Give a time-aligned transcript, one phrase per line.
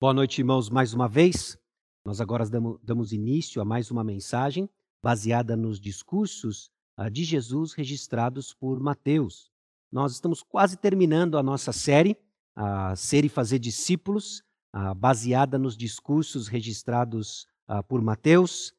[0.00, 1.58] Boa noite, irmãos, mais uma vez.
[2.04, 2.44] Nós agora
[2.84, 4.70] damos início a mais uma mensagem
[5.02, 9.50] baseada nos discursos ah, de Jesus registrados por Mateus.
[9.90, 12.16] Nós estamos quase terminando a nossa série,
[12.54, 18.72] a Ser e Fazer Discípulos, ah, baseada nos discursos registrados ah, por Mateus.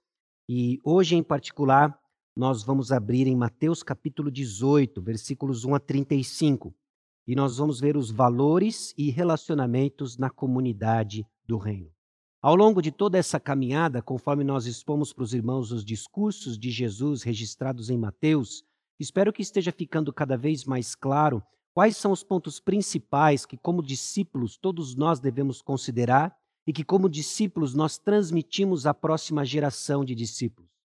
[0.48, 2.00] E hoje, em particular,
[2.34, 6.74] nós vamos abrir em Mateus capítulo 18, versículos 1 a 35
[7.30, 11.92] e nós vamos ver os valores e relacionamentos na comunidade do reino.
[12.42, 16.72] Ao longo de toda essa caminhada, conforme nós expomos para os irmãos os discursos de
[16.72, 18.64] Jesus registrados em Mateus,
[19.00, 23.84] espero que esteja ficando cada vez mais claro quais são os pontos principais que, como
[23.84, 26.36] discípulos, todos nós devemos considerar
[26.66, 30.79] e que, como discípulos, nós transmitimos à próxima geração de discípulos.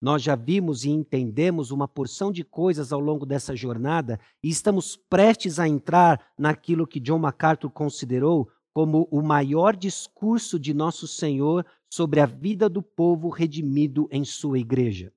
[0.00, 4.96] Nós já vimos e entendemos uma porção de coisas ao longo dessa jornada e estamos
[4.96, 11.64] prestes a entrar naquilo que John MacArthur considerou como o maior discurso de nosso Senhor
[11.90, 15.10] sobre a vida do povo redimido em sua igreja.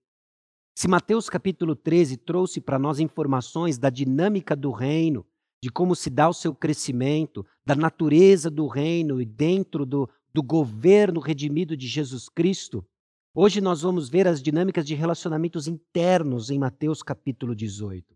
[0.74, 5.26] Se Mateus capítulo 13 trouxe para nós informações da dinâmica do reino,
[5.62, 10.42] de como se dá o seu crescimento, da natureza do reino e dentro do, do
[10.42, 12.86] governo redimido de Jesus Cristo,
[13.34, 18.16] Hoje nós vamos ver as dinâmicas de relacionamentos internos em Mateus capítulo 18.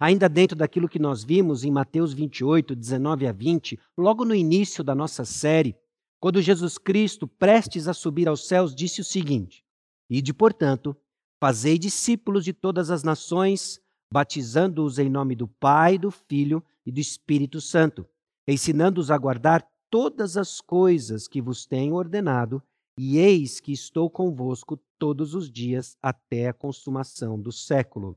[0.00, 4.82] Ainda dentro daquilo que nós vimos em Mateus 28, 19 a 20, logo no início
[4.82, 5.76] da nossa série,
[6.18, 9.62] quando Jesus Cristo, prestes a subir aos céus, disse o seguinte:
[10.08, 10.96] Ide, portanto,
[11.38, 13.78] fazei discípulos de todas as nações,
[14.10, 18.06] batizando-os em nome do Pai, do Filho e do Espírito Santo,
[18.48, 22.62] ensinando-os a guardar todas as coisas que vos tenho ordenado,
[22.96, 28.16] e eis que estou convosco todos os dias até a consumação do século,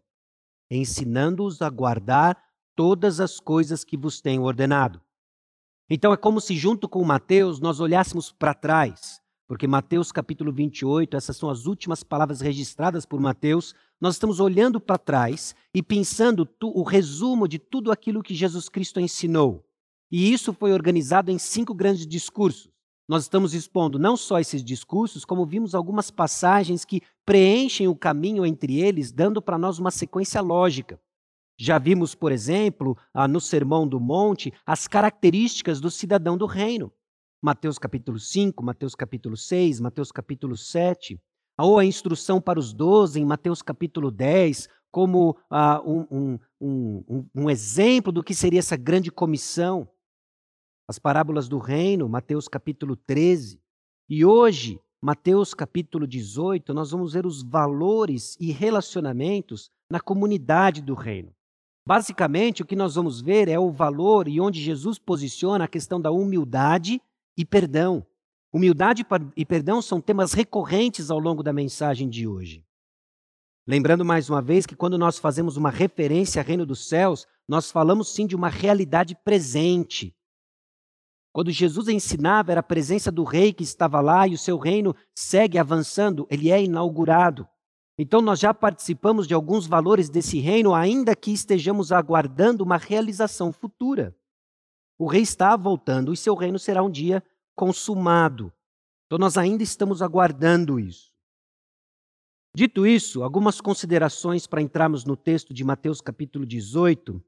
[0.69, 2.41] ensinando-os a guardar
[2.75, 5.01] todas as coisas que vos tenho ordenado.
[5.89, 11.17] Então é como se, junto com Mateus, nós olhássemos para trás, porque Mateus capítulo 28,
[11.17, 16.45] essas são as últimas palavras registradas por Mateus, nós estamos olhando para trás e pensando
[16.45, 19.65] tu, o resumo de tudo aquilo que Jesus Cristo ensinou.
[20.11, 22.69] E isso foi organizado em cinco grandes discursos.
[23.07, 28.45] Nós estamos expondo não só esses discursos, como vimos algumas passagens que preenchem o caminho
[28.45, 30.99] entre eles, dando para nós uma sequência lógica.
[31.57, 32.97] Já vimos, por exemplo,
[33.29, 36.91] no Sermão do Monte, as características do cidadão do reino.
[37.41, 41.17] Mateus capítulo 5, Mateus capítulo 6, Mateus capítulo 7.
[41.57, 47.25] Ou a instrução para os doze em Mateus capítulo 10, como ah, um, um, um,
[47.33, 49.87] um exemplo do que seria essa grande comissão
[50.87, 53.59] as parábolas do reino, Mateus capítulo 13.
[54.09, 60.93] E hoje, Mateus capítulo 18, nós vamos ver os valores e relacionamentos na comunidade do
[60.93, 61.33] reino.
[61.85, 65.99] Basicamente, o que nós vamos ver é o valor e onde Jesus posiciona a questão
[65.99, 67.01] da humildade
[67.37, 68.05] e perdão.
[68.53, 69.05] Humildade
[69.35, 72.63] e perdão são temas recorrentes ao longo da mensagem de hoje.
[73.67, 77.69] Lembrando mais uma vez que quando nós fazemos uma referência ao reino dos céus, nós
[77.69, 80.15] falamos sim de uma realidade presente,
[81.37, 84.95] quando Jesus ensinava, era a presença do rei que estava lá e o seu reino
[85.15, 87.47] segue avançando, ele é inaugurado.
[87.95, 93.53] Então, nós já participamos de alguns valores desse reino, ainda que estejamos aguardando uma realização
[93.53, 94.17] futura.
[94.97, 97.23] O rei está voltando e seu reino será um dia
[97.55, 98.51] consumado.
[99.05, 101.13] Então, nós ainda estamos aguardando isso.
[102.55, 107.23] Dito isso, algumas considerações para entrarmos no texto de Mateus capítulo 18.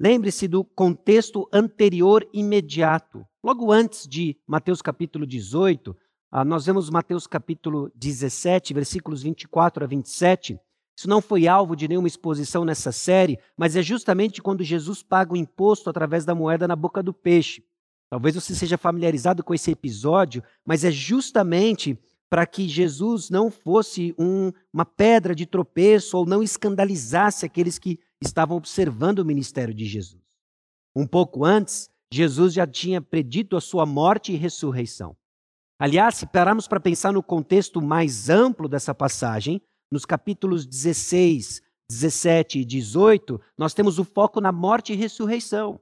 [0.00, 3.26] Lembre-se do contexto anterior imediato.
[3.44, 5.96] Logo antes de Mateus capítulo 18,
[6.30, 10.60] ah, nós vemos Mateus capítulo 17, versículos 24 a 27.
[10.96, 15.32] Isso não foi alvo de nenhuma exposição nessa série, mas é justamente quando Jesus paga
[15.32, 17.64] o imposto através da moeda na boca do peixe.
[18.08, 21.98] Talvez você seja familiarizado com esse episódio, mas é justamente
[22.30, 27.98] para que Jesus não fosse um, uma pedra de tropeço ou não escandalizasse aqueles que
[28.20, 30.22] estavam observando o ministério de Jesus.
[30.94, 35.16] Um pouco antes, Jesus já tinha predito a sua morte e ressurreição.
[35.78, 42.58] Aliás, se pararmos para pensar no contexto mais amplo dessa passagem, nos capítulos 16, 17
[42.58, 45.80] e 18, nós temos o foco na morte e ressurreição.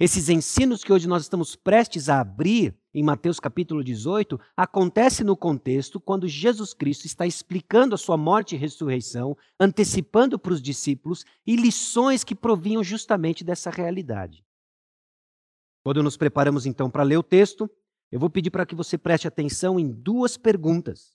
[0.00, 5.36] Esses ensinos que hoje nós estamos prestes a abrir em Mateus capítulo 18 acontece no
[5.36, 11.24] contexto quando Jesus Cristo está explicando a sua morte e ressurreição, antecipando para os discípulos
[11.44, 14.44] e lições que provinham justamente dessa realidade.
[15.88, 17.66] Quando nos preparamos então para ler o texto,
[18.12, 21.14] eu vou pedir para que você preste atenção em duas perguntas,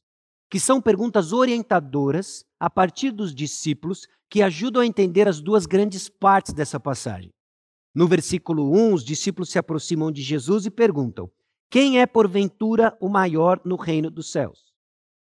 [0.49, 6.09] que são perguntas orientadoras a partir dos discípulos que ajudam a entender as duas grandes
[6.09, 7.29] partes dessa passagem.
[7.93, 11.29] No versículo 1, os discípulos se aproximam de Jesus e perguntam:
[11.69, 14.73] Quem é, porventura, o maior no reino dos céus?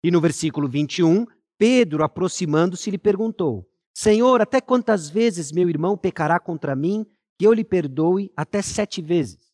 [0.02, 1.26] E no versículo 21,
[1.58, 7.04] Pedro, aproximando-se, lhe perguntou: Senhor, até quantas vezes meu irmão pecará contra mim,
[7.38, 9.52] que eu lhe perdoe até sete vezes?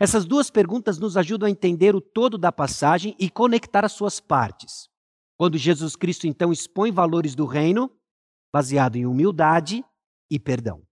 [0.00, 4.20] Essas duas perguntas nos ajudam a entender o todo da passagem e conectar as suas
[4.20, 4.88] partes.
[5.36, 7.90] Quando Jesus Cristo então expõe valores do reino,
[8.52, 9.84] baseado em humildade
[10.30, 10.82] e perdão.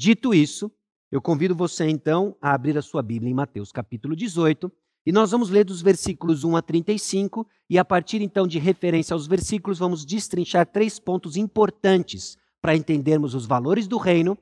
[0.00, 0.70] Dito isso,
[1.10, 4.70] eu convido você então a abrir a sua Bíblia em Mateus capítulo 18
[5.06, 9.14] e nós vamos ler dos versículos 1 a 35 e a partir então de referência
[9.14, 14.36] aos versículos vamos destrinchar três pontos importantes para entendermos os valores do reino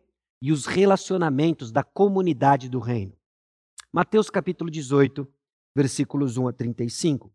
[0.44, 3.16] e os relacionamentos da comunidade do reino.
[3.90, 5.26] Mateus capítulo 18,
[5.74, 7.32] versículos 1 a 35.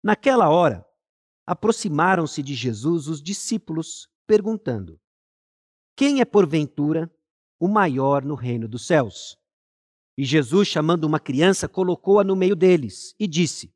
[0.00, 0.86] Naquela hora,
[1.44, 5.00] aproximaram-se de Jesus os discípulos, perguntando:
[5.96, 7.12] Quem é porventura
[7.58, 9.36] o maior no reino dos céus?
[10.16, 13.74] E Jesus, chamando uma criança, colocou-a no meio deles e disse: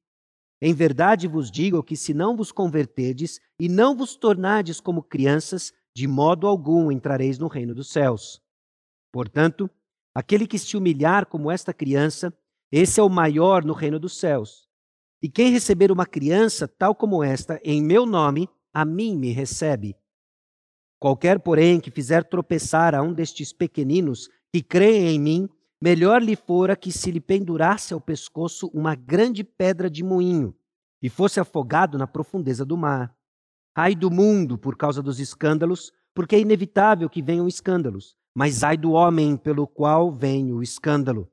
[0.63, 5.73] Em verdade vos digo que se não vos converterdes e não vos tornardes como crianças,
[5.97, 8.39] de modo algum entrareis no reino dos céus.
[9.11, 9.71] Portanto,
[10.15, 12.31] aquele que se humilhar como esta criança,
[12.71, 14.69] esse é o maior no reino dos céus.
[15.23, 19.97] E quem receber uma criança tal como esta em meu nome, a mim me recebe.
[21.01, 25.49] Qualquer, porém, que fizer tropeçar a um destes pequeninos que creem em mim,
[25.81, 30.55] melhor lhe fora que se lhe pendurasse ao pescoço uma grande pedra de moinho
[31.01, 33.17] e fosse afogado na profundeza do mar.
[33.79, 38.75] Ai do mundo por causa dos escândalos, porque é inevitável que venham escândalos, mas ai
[38.75, 41.31] do homem pelo qual vem o escândalo.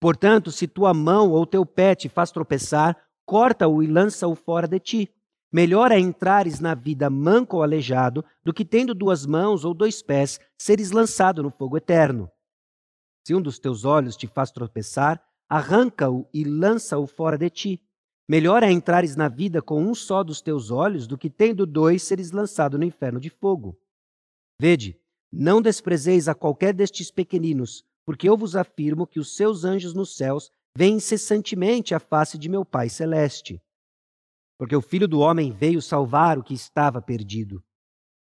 [0.00, 4.78] Portanto, se tua mão ou teu pé te faz tropeçar, corta-o e lança-o fora de
[4.78, 5.12] ti.
[5.52, 10.00] Melhor é entrares na vida manco ou aleijado do que tendo duas mãos ou dois
[10.00, 12.30] pés, seres lançado no fogo eterno.
[13.26, 17.82] Se um dos teus olhos te faz tropeçar, arranca-o e lança-o fora de ti.
[18.28, 22.02] Melhor é entrares na vida com um só dos teus olhos do que tendo dois
[22.02, 23.78] seres lançado no inferno de fogo.
[24.58, 24.98] Vede,
[25.30, 30.16] não desprezeis a qualquer destes pequeninos, porque eu vos afirmo que os seus anjos nos
[30.16, 33.60] céus veem incessantemente a face de meu Pai celeste.
[34.58, 37.62] Porque o Filho do Homem veio salvar o que estava perdido.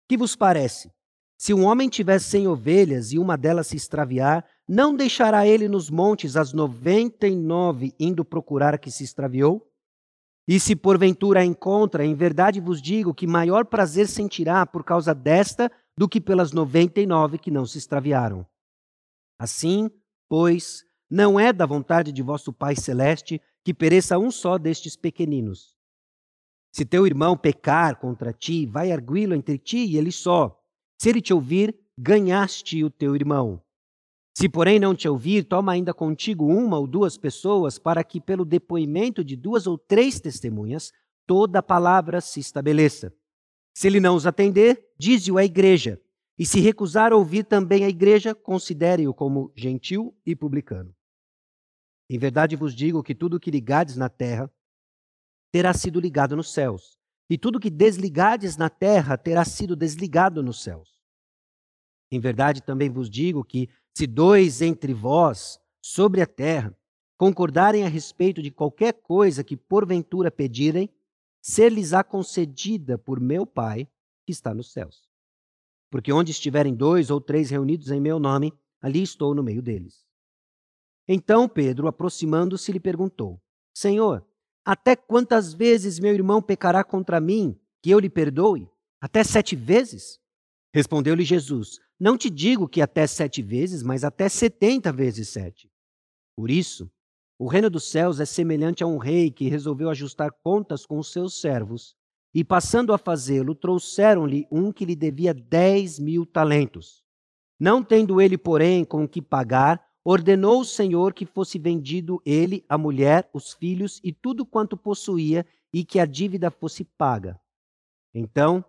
[0.08, 0.92] Que vos parece?
[1.38, 5.88] Se um homem tiver cem ovelhas e uma delas se extraviar, não deixará ele nos
[5.88, 9.67] montes as noventa e nove indo procurar a que se extraviou?
[10.48, 15.14] E se porventura a encontra, em verdade vos digo que maior prazer sentirá por causa
[15.14, 18.46] desta do que pelas noventa e nove que não se extraviaram.
[19.38, 19.90] Assim,
[20.26, 25.76] pois, não é da vontade de vosso Pai Celeste que pereça um só destes pequeninos.
[26.72, 30.58] Se teu irmão pecar contra ti, vai arguí-lo entre ti e ele só.
[30.98, 33.62] Se ele te ouvir, ganhaste o teu irmão.
[34.38, 38.44] Se, porém, não te ouvir, toma ainda contigo uma ou duas pessoas, para que, pelo
[38.44, 40.92] depoimento de duas ou três testemunhas,
[41.26, 43.12] toda a palavra se estabeleça.
[43.74, 46.00] Se ele não os atender, dize-o à igreja.
[46.38, 50.94] E se recusar ouvir também a igreja, considere-o como gentil e publicano.
[52.08, 54.48] Em verdade vos digo que tudo o que ligardes na terra
[55.50, 56.96] terá sido ligado nos céus,
[57.28, 60.96] e tudo o que desligardes na terra terá sido desligado nos céus.
[62.10, 66.72] Em verdade também vos digo que, se dois entre vós, sobre a terra,
[67.16, 70.88] concordarem a respeito de qualquer coisa que porventura pedirem,
[71.42, 73.88] ser-lhes-á concedida por meu Pai
[74.24, 75.02] que está nos céus.
[75.90, 80.06] Porque onde estiverem dois ou três reunidos em meu nome, ali estou no meio deles.
[81.08, 83.42] Então Pedro, aproximando-se, lhe perguntou:
[83.74, 84.24] Senhor,
[84.64, 88.70] até quantas vezes meu irmão pecará contra mim, que eu lhe perdoe?
[89.00, 90.20] Até sete vezes?
[90.72, 95.70] Respondeu-lhe Jesus: Não te digo que até sete vezes, mas até setenta vezes sete.
[96.36, 96.90] Por isso,
[97.38, 101.12] o reino dos céus é semelhante a um rei que resolveu ajustar contas com os
[101.12, 101.96] seus servos
[102.32, 107.02] e, passando a fazê-lo, trouxeram-lhe um que lhe devia dez mil talentos.
[107.58, 112.64] Não tendo ele, porém, com o que pagar, ordenou o Senhor que fosse vendido ele,
[112.68, 117.40] a mulher, os filhos e tudo quanto possuía, e que a dívida fosse paga.
[118.14, 118.64] Então,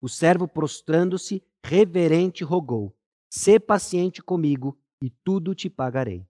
[0.00, 2.94] o servo, prostrando-se, reverente, rogou:
[3.30, 6.26] Sê paciente comigo, e tudo te pagarei.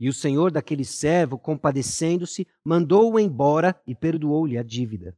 [0.00, 5.16] E o senhor daquele servo, compadecendo-se, mandou-o embora e perdoou-lhe a dívida.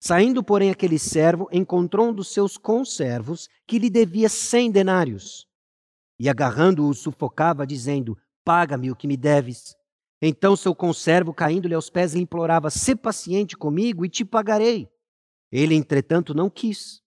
[0.00, 5.46] Saindo, porém, aquele servo encontrou um dos seus conservos que lhe devia cem denários.
[6.18, 9.76] E agarrando-o, sufocava, dizendo: Paga-me o que me deves.
[10.20, 14.88] Então seu conservo, caindo-lhe aos pés, lhe implorava: Sê paciente comigo e te pagarei.
[15.50, 17.01] Ele, entretanto, não quis.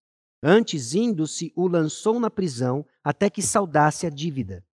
[0.47, 4.63] Antes, indo-se, o lançou na prisão até que saudasse a dívida.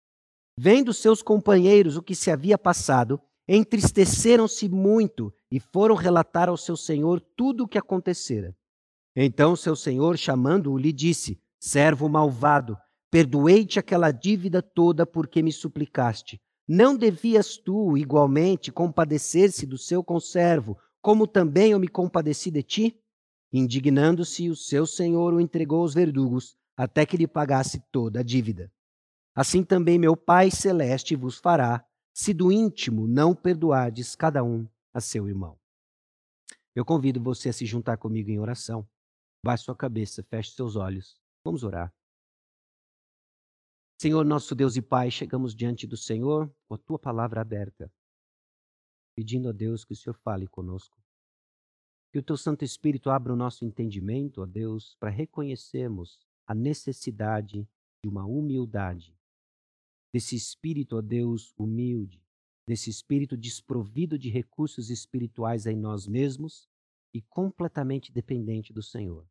[0.55, 6.77] Vendo seus companheiros o que se havia passado, entristeceram-se muito e foram relatar ao seu
[6.77, 8.55] senhor tudo o que acontecera.
[9.17, 12.77] Então seu senhor, chamando-o, lhe disse: Servo malvado,
[13.11, 16.39] perdoei-te aquela dívida toda porque me suplicaste.
[16.69, 23.02] Não devias tu, igualmente, compadecer-se do seu conservo, como também eu me compadeci de ti?
[23.53, 28.73] Indignando-se, o seu senhor o entregou aos verdugos, até que lhe pagasse toda a dívida.
[29.35, 35.01] Assim também meu Pai Celeste vos fará, se do íntimo não perdoardes cada um a
[35.01, 35.59] seu irmão.
[36.75, 38.89] Eu convido você a se juntar comigo em oração.
[39.45, 41.15] Baixe sua cabeça, feche seus olhos.
[41.45, 41.93] Vamos orar.
[44.01, 47.93] Senhor, nosso Deus e Pai, chegamos diante do Senhor com a tua palavra aberta,
[49.15, 51.02] pedindo a Deus que o Senhor fale conosco.
[52.13, 57.67] Que o teu Santo Espírito abra o nosso entendimento, ó Deus, para reconhecermos a necessidade
[58.05, 59.17] de uma humildade,
[60.13, 62.23] desse espírito, ó Deus, humilde,
[62.69, 66.69] desse espírito desprovido de recursos espirituais em nós mesmos
[67.15, 69.27] e completamente dependente do Senhor.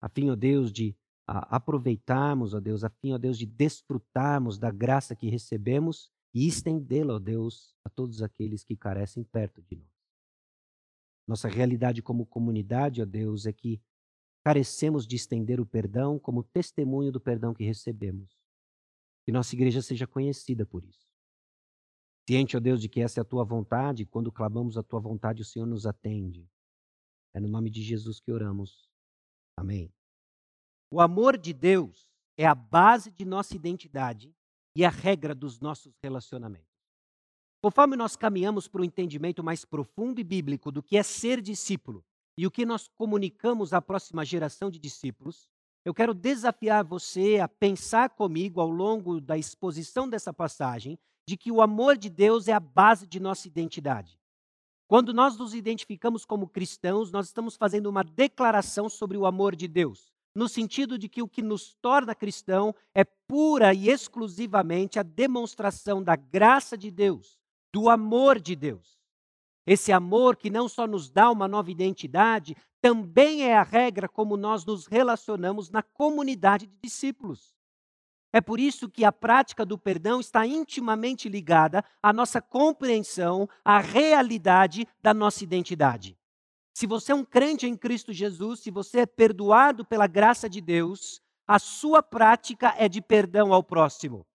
[0.00, 4.58] A fim, ó Deus, de a, aproveitarmos, ó Deus, a fim, ó Deus, de desfrutarmos
[4.58, 9.76] da graça que recebemos e estendê-la, ó Deus, a todos aqueles que carecem perto de
[9.76, 9.97] nós.
[11.28, 13.78] Nossa realidade como comunidade, ó Deus, é que
[14.42, 18.34] carecemos de estender o perdão como testemunho do perdão que recebemos.
[19.26, 21.06] Que nossa igreja seja conhecida por isso.
[22.26, 25.42] Ciente, ó Deus, de que essa é a tua vontade, quando clamamos a tua vontade,
[25.42, 26.48] o Senhor nos atende.
[27.34, 28.88] É no nome de Jesus que oramos.
[29.54, 29.92] Amém.
[30.90, 32.08] O amor de Deus
[32.38, 34.34] é a base de nossa identidade
[34.74, 36.67] e a regra dos nossos relacionamentos.
[37.60, 42.04] Conforme nós caminhamos para um entendimento mais profundo e bíblico do que é ser discípulo
[42.36, 45.48] e o que nós comunicamos à próxima geração de discípulos,
[45.84, 50.96] eu quero desafiar você a pensar comigo ao longo da exposição dessa passagem
[51.26, 54.20] de que o amor de Deus é a base de nossa identidade.
[54.86, 59.66] Quando nós nos identificamos como cristãos, nós estamos fazendo uma declaração sobre o amor de
[59.66, 65.02] Deus, no sentido de que o que nos torna cristão é pura e exclusivamente a
[65.02, 67.38] demonstração da graça de Deus
[67.72, 68.98] do amor de Deus.
[69.66, 74.36] Esse amor que não só nos dá uma nova identidade, também é a regra como
[74.36, 77.54] nós nos relacionamos na comunidade de discípulos.
[78.32, 83.78] É por isso que a prática do perdão está intimamente ligada à nossa compreensão, à
[83.78, 86.16] realidade da nossa identidade.
[86.74, 90.60] Se você é um crente em Cristo Jesus, se você é perdoado pela graça de
[90.60, 94.26] Deus, a sua prática é de perdão ao próximo.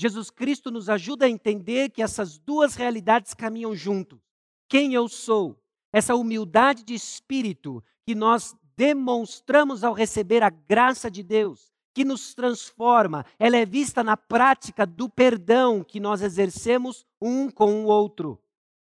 [0.00, 4.18] Jesus Cristo nos ajuda a entender que essas duas realidades caminham juntos.
[4.66, 11.22] Quem eu sou, essa humildade de espírito que nós demonstramos ao receber a graça de
[11.22, 17.50] Deus, que nos transforma, ela é vista na prática do perdão que nós exercemos um
[17.50, 18.42] com o outro.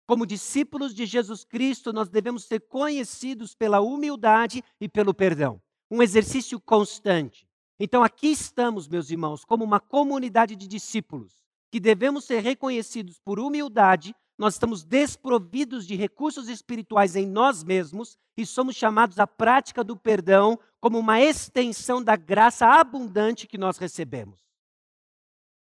[0.08, 5.62] Como discípulos de Jesus Cristo, nós devemos ser conhecidos pela humildade e pelo perdão.
[5.92, 7.45] Um exercício constante.
[7.79, 13.38] Então aqui estamos, meus irmãos, como uma comunidade de discípulos que devemos ser reconhecidos por
[13.38, 14.15] humildade.
[14.38, 19.98] Nós estamos desprovidos de recursos espirituais em nós mesmos e somos chamados à prática do
[19.98, 24.39] perdão como uma extensão da graça abundante que nós recebemos.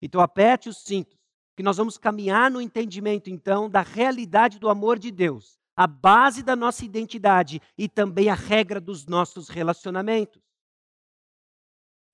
[0.02, 1.16] Então aperte os cintos,
[1.56, 6.42] que nós vamos caminhar no entendimento então da realidade do amor de Deus, a base
[6.42, 10.42] da nossa identidade e também a regra dos nossos relacionamentos.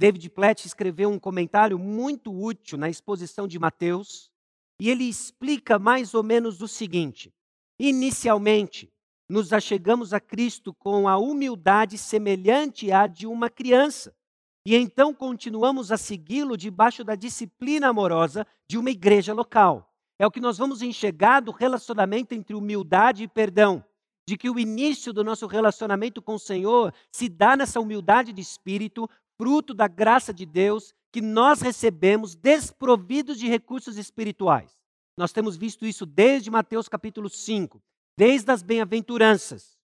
[0.00, 4.30] David Platt escreveu um comentário muito útil na exposição de Mateus,
[4.80, 7.32] e ele explica mais ou menos o seguinte:
[7.80, 8.88] inicialmente,
[9.28, 14.14] nos achegamos a Cristo com a humildade semelhante à de uma criança,
[14.64, 19.92] e então continuamos a segui-lo debaixo da disciplina amorosa de uma igreja local.
[20.16, 23.84] É o que nós vamos enxergar do relacionamento entre humildade e perdão
[24.28, 28.42] de que o início do nosso relacionamento com o Senhor se dá nessa humildade de
[28.42, 34.76] espírito, fruto da graça de Deus que nós recebemos desprovidos de recursos espirituais.
[35.16, 37.80] Nós temos visto isso desde Mateus capítulo 5,
[38.16, 39.78] desde as bem-aventuranças.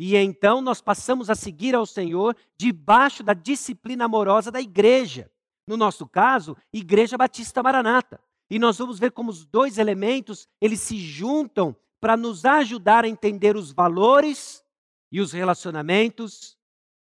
[0.00, 5.30] E então nós passamos a seguir ao Senhor debaixo da disciplina amorosa da igreja.
[5.66, 8.20] No nosso caso, Igreja Batista Maranata.
[8.50, 13.08] E nós vamos ver como os dois elementos, eles se juntam para nos ajudar a
[13.08, 14.62] entender os valores
[15.10, 16.58] e os relacionamentos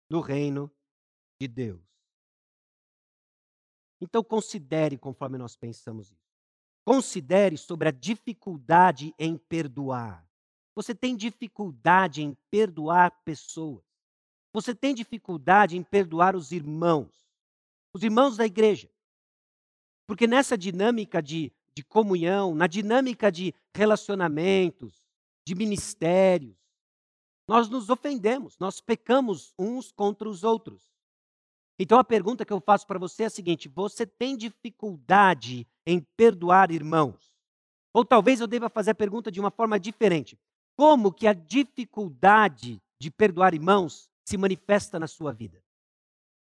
[0.09, 0.71] do reino
[1.39, 1.81] de Deus.
[3.99, 6.27] Então, considere conforme nós pensamos isso.
[6.85, 10.25] Considere sobre a dificuldade em perdoar.
[10.75, 13.83] Você tem dificuldade em perdoar pessoas.
[14.53, 17.27] Você tem dificuldade em perdoar os irmãos,
[17.93, 18.89] os irmãos da igreja.
[20.07, 25.05] Porque nessa dinâmica de, de comunhão, na dinâmica de relacionamentos,
[25.45, 26.55] de ministérios,
[27.47, 30.96] nós nos ofendemos, nós pecamos uns contra os outros.
[31.79, 35.99] Então a pergunta que eu faço para você é a seguinte: você tem dificuldade em
[36.15, 37.31] perdoar irmãos?
[37.93, 40.37] Ou talvez eu deva fazer a pergunta de uma forma diferente.
[40.75, 45.63] Como que a dificuldade de perdoar irmãos se manifesta na sua vida?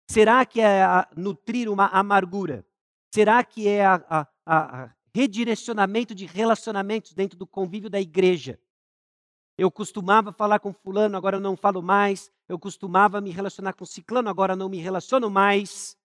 [0.10, 2.66] Será que é nutrir uma amargura?
[3.14, 8.60] Será que é a, a, a redirecionamento de relacionamentos dentro do convívio da igreja?
[9.58, 12.32] Eu costumava falar com fulano, agora não falo mais.
[12.48, 15.98] Eu costumava me relacionar com ciclano, agora não me relaciono mais.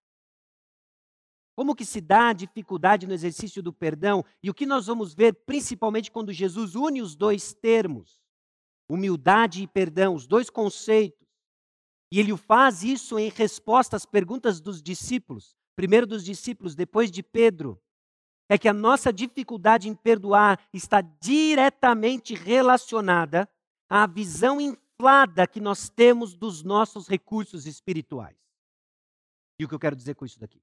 [1.56, 4.24] Como que se dá a dificuldade no exercício do perdão?
[4.42, 8.20] E o que nós vamos ver principalmente quando Jesus une os dois termos,
[8.88, 11.26] humildade e perdão, os dois conceitos.
[12.12, 17.22] E ele faz isso em resposta às perguntas dos discípulos, primeiro dos discípulos, depois de
[17.22, 17.80] Pedro
[18.48, 23.48] é que a nossa dificuldade em perdoar está diretamente relacionada
[23.90, 24.58] à visão
[25.00, 28.36] inflada que nós temos dos nossos recursos espirituais.
[29.56, 30.60] E o que eu quero dizer com isso daqui?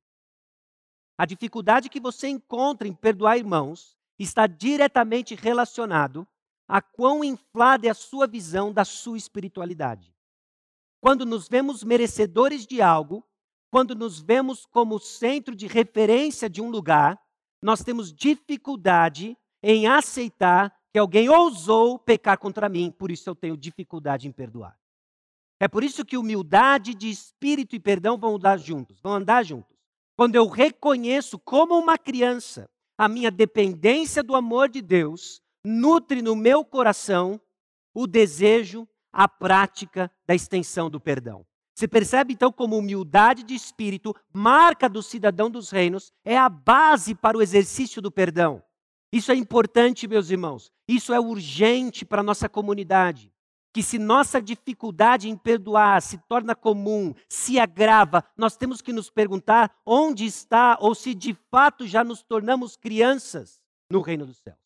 [1.18, 6.28] A dificuldade que você encontra em perdoar irmãos está diretamente relacionado
[6.68, 10.14] a quão inflada é a sua visão da sua espiritualidade.
[11.00, 13.24] Quando nos vemos merecedores de algo,
[13.72, 17.22] quando nos vemos como centro de referência de um lugar,
[17.62, 23.58] nós temos dificuldade em aceitar que alguém ousou pecar contra mim, por isso eu tenho
[23.58, 24.80] dificuldade em perdoar.
[25.60, 29.76] É por isso que humildade de espírito e perdão vão andar juntos, vão andar juntos.
[30.16, 36.34] Quando eu reconheço como uma criança a minha dependência do amor de Deus, nutre no
[36.34, 37.42] meu coração
[37.94, 41.46] o desejo, a prática da extensão do perdão.
[41.76, 47.14] Você percebe então como humildade de espírito, marca do cidadão dos reinos, é a base
[47.14, 48.64] para o exercício do perdão.
[49.12, 50.74] Isso é importante, meus irmãos.
[50.88, 53.34] Isso é urgente para a nossa comunidade.
[53.74, 59.10] Que se nossa dificuldade em perdoar se torna comum, se agrava, nós temos que nos
[59.10, 64.58] perguntar onde está ou se de fato já nos tornamos crianças no reino dos céus.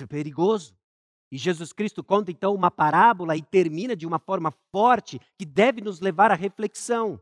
[0.00, 0.78] É perigoso.
[1.30, 5.80] E Jesus Cristo conta então uma parábola e termina de uma forma forte que deve
[5.80, 7.20] nos levar à reflexão.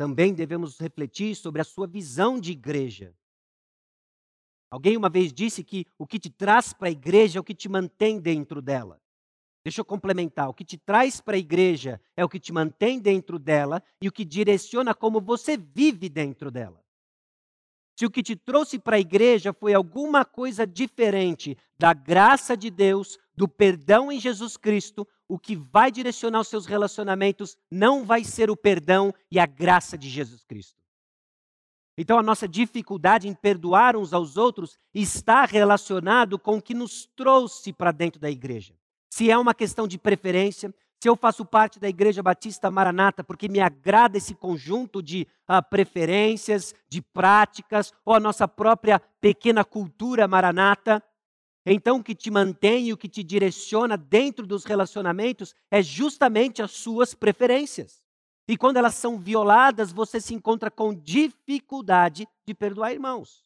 [0.00, 3.14] Também devemos refletir sobre a sua visão de igreja.
[4.70, 7.54] Alguém uma vez disse que o que te traz para a igreja é o que
[7.54, 8.98] te mantém dentro dela.
[9.62, 10.48] Deixa eu complementar.
[10.48, 14.08] O que te traz para a igreja é o que te mantém dentro dela e
[14.08, 16.79] o que direciona como você vive dentro dela.
[18.00, 22.70] Se o que te trouxe para a igreja foi alguma coisa diferente da graça de
[22.70, 28.24] Deus, do perdão em Jesus Cristo, o que vai direcionar os seus relacionamentos não vai
[28.24, 30.80] ser o perdão e a graça de Jesus Cristo.
[31.94, 37.04] Então a nossa dificuldade em perdoar uns aos outros está relacionado com o que nos
[37.14, 38.72] trouxe para dentro da igreja.
[39.10, 43.48] Se é uma questão de preferência, se eu faço parte da Igreja Batista Maranata porque
[43.48, 50.28] me agrada esse conjunto de uh, preferências, de práticas, ou a nossa própria pequena cultura
[50.28, 51.02] maranata,
[51.64, 56.62] então o que te mantém e o que te direciona dentro dos relacionamentos é justamente
[56.62, 58.02] as suas preferências.
[58.46, 63.44] E quando elas são violadas, você se encontra com dificuldade de perdoar irmãos,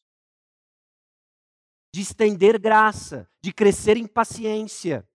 [1.95, 5.07] de estender graça, de crescer em paciência.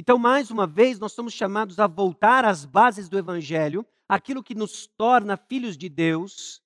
[0.00, 4.54] Então, mais uma vez, nós somos chamados a voltar às bases do Evangelho, aquilo que
[4.54, 6.62] nos torna filhos de Deus,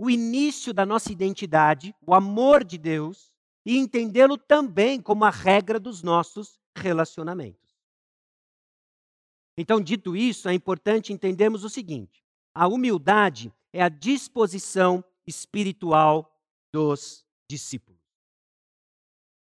[0.00, 3.30] o início da nossa identidade, o amor de Deus,
[3.66, 7.76] e entendê-lo também como a regra dos nossos relacionamentos.
[9.58, 16.34] Então, dito isso, é importante entendermos o seguinte: a humildade é a disposição espiritual
[16.72, 17.97] dos discípulos.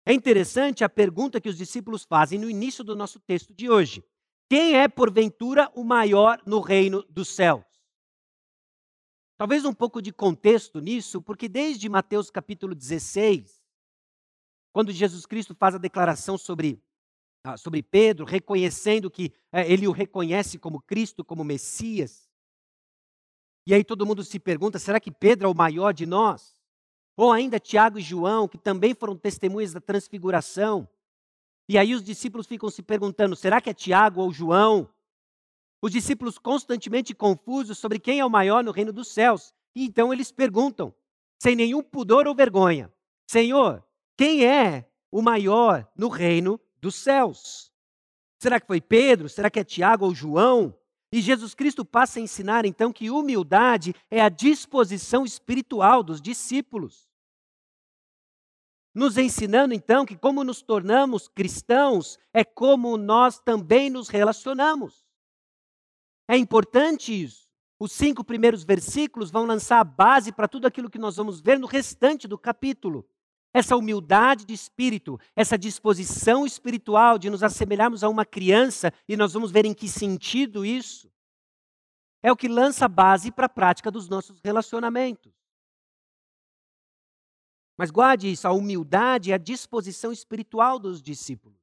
[0.10, 4.04] É interessante a pergunta que os discípulos fazem no início do nosso texto de hoje:
[4.50, 7.64] Quem é, porventura, o maior no reino dos céus?
[9.38, 13.64] Talvez um pouco de contexto nisso, porque desde Mateus capítulo 16,
[14.74, 16.82] quando Jesus Cristo faz a declaração sobre,
[17.44, 22.28] ah, sobre Pedro, reconhecendo que eh, ele o reconhece como Cristo, como Messias,
[23.68, 26.59] e aí todo mundo se pergunta: será que Pedro é o maior de nós?
[27.20, 30.88] Ou ainda Tiago e João, que também foram testemunhas da transfiguração.
[31.68, 34.90] E aí os discípulos ficam se perguntando: será que é Tiago ou João?
[35.82, 39.54] Os discípulos constantemente confusos sobre quem é o maior no reino dos céus.
[39.76, 40.96] E então eles perguntam,
[41.38, 42.90] sem nenhum pudor ou vergonha:
[43.28, 43.84] Senhor,
[44.16, 47.70] quem é o maior no reino dos céus?
[48.42, 49.28] Será que foi Pedro?
[49.28, 50.74] Será que é Tiago ou João?
[51.12, 57.09] E Jesus Cristo passa a ensinar então que humildade é a disposição espiritual dos discípulos.
[58.94, 65.06] Nos ensinando então que como nos tornamos cristãos é como nós também nos relacionamos.
[66.28, 67.50] É importante isso.
[67.80, 71.58] Os cinco primeiros versículos vão lançar a base para tudo aquilo que nós vamos ver
[71.58, 73.08] no restante do capítulo.
[73.54, 79.34] Essa humildade de espírito, essa disposição espiritual de nos assemelharmos a uma criança, e nós
[79.34, 81.10] vamos ver em que sentido isso,
[82.22, 85.39] é o que lança a base para a prática dos nossos relacionamentos.
[87.80, 91.58] Mas guarde isso, a humildade é a disposição espiritual dos discípulos.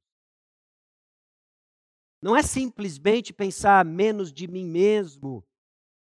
[2.19, 5.45] Não é simplesmente pensar menos de mim mesmo,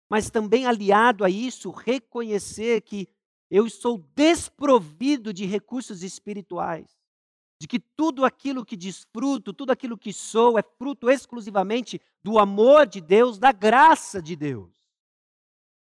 [0.07, 3.09] mas também aliado a isso, reconhecer que
[3.49, 6.95] eu estou desprovido de recursos espirituais,
[7.59, 12.85] de que tudo aquilo que desfruto, tudo aquilo que sou, é fruto exclusivamente do amor
[12.85, 14.71] de Deus, da graça de Deus.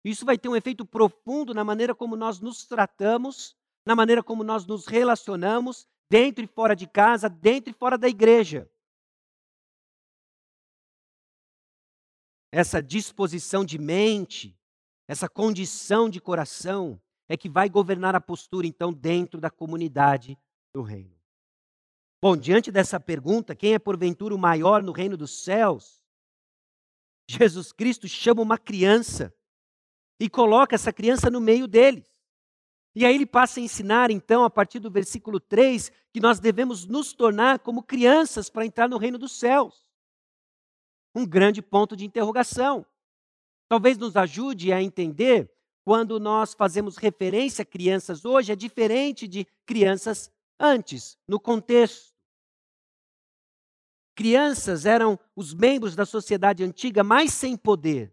[0.03, 4.43] Isso vai ter um efeito profundo na maneira como nós nos tratamos, na maneira como
[4.43, 8.69] nós nos relacionamos, dentro e fora de casa, dentro e fora da igreja.
[12.51, 14.57] Essa disposição de mente,
[15.07, 20.37] essa condição de coração, é que vai governar a postura, então, dentro da comunidade
[20.73, 21.15] do reino.
[22.21, 26.01] Bom, diante dessa pergunta, quem é porventura o maior no reino dos céus?
[27.29, 29.33] Jesus Cristo chama uma criança
[30.19, 32.14] e coloca essa criança no meio deles.
[32.95, 36.85] E aí ele passa a ensinar, então, a partir do versículo 3, que nós devemos
[36.85, 39.85] nos tornar como crianças para entrar no reino dos céus.
[41.13, 42.85] Um grande ponto de interrogação.
[43.67, 45.51] Talvez nos ajude a entender
[45.83, 52.15] quando nós fazemos referência a crianças hoje, é diferente de crianças antes, no contexto.
[54.15, 58.11] Crianças eram os membros da sociedade antiga mais sem poder,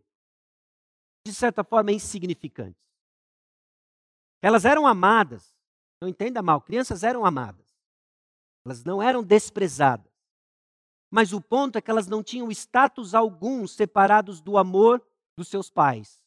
[1.25, 2.83] de certa forma insignificantes.
[4.42, 5.57] Elas eram amadas,
[6.02, 7.66] não entenda mal, crianças eram amadas.
[8.66, 10.12] Elas não eram desprezadas.
[11.11, 15.00] Mas o ponto é que elas não tinham status algum separados do amor
[15.37, 16.22] dos seus pais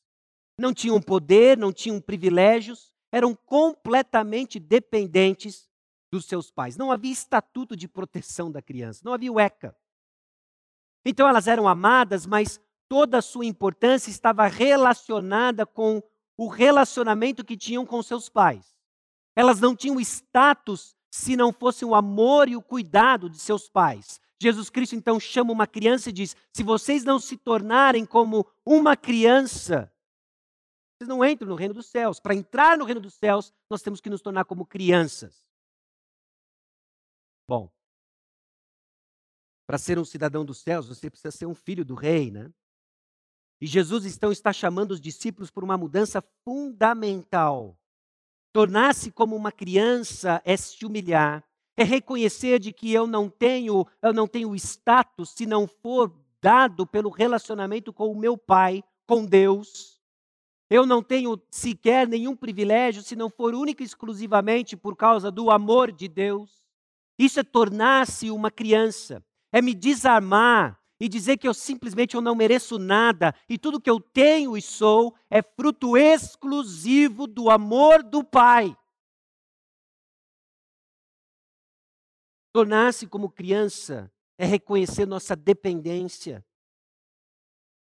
[0.57, 5.69] não tinham poder, não tinham privilégios, eram completamente dependentes
[6.11, 6.77] dos seus pais.
[6.77, 9.75] Não havia estatuto de proteção da criança, não havia o ECA.
[11.05, 16.01] Então elas eram amadas, mas toda a sua importância estava relacionada com
[16.37, 18.75] o relacionamento que tinham com seus pais.
[19.35, 24.19] Elas não tinham status se não fosse o amor e o cuidado de seus pais.
[24.41, 28.97] Jesus Cristo então chama uma criança e diz: se vocês não se tornarem como uma
[28.97, 29.91] criança,
[30.97, 32.19] vocês não entram no reino dos céus.
[32.19, 35.45] Para entrar no reino dos céus, nós temos que nos tornar como crianças.
[37.47, 37.69] Bom,
[39.67, 42.51] para ser um cidadão dos céus, você precisa ser um filho do rei, né?
[43.59, 47.77] E Jesus então está chamando os discípulos por uma mudança fundamental.
[48.53, 51.43] Tornar-se como uma criança é se humilhar,
[51.77, 56.85] é reconhecer de que eu não tenho, eu não tenho status se não for dado
[56.85, 59.99] pelo relacionamento com o meu pai, com Deus.
[60.69, 65.51] Eu não tenho sequer nenhum privilégio se não for única e exclusivamente por causa do
[65.51, 66.65] amor de Deus.
[67.17, 72.35] Isso é tornar-se uma criança, é me desarmar e dizer que eu simplesmente eu não
[72.35, 78.23] mereço nada e tudo que eu tenho e sou é fruto exclusivo do amor do
[78.23, 78.75] Pai.
[82.53, 86.45] Tornar-se como criança é reconhecer nossa dependência.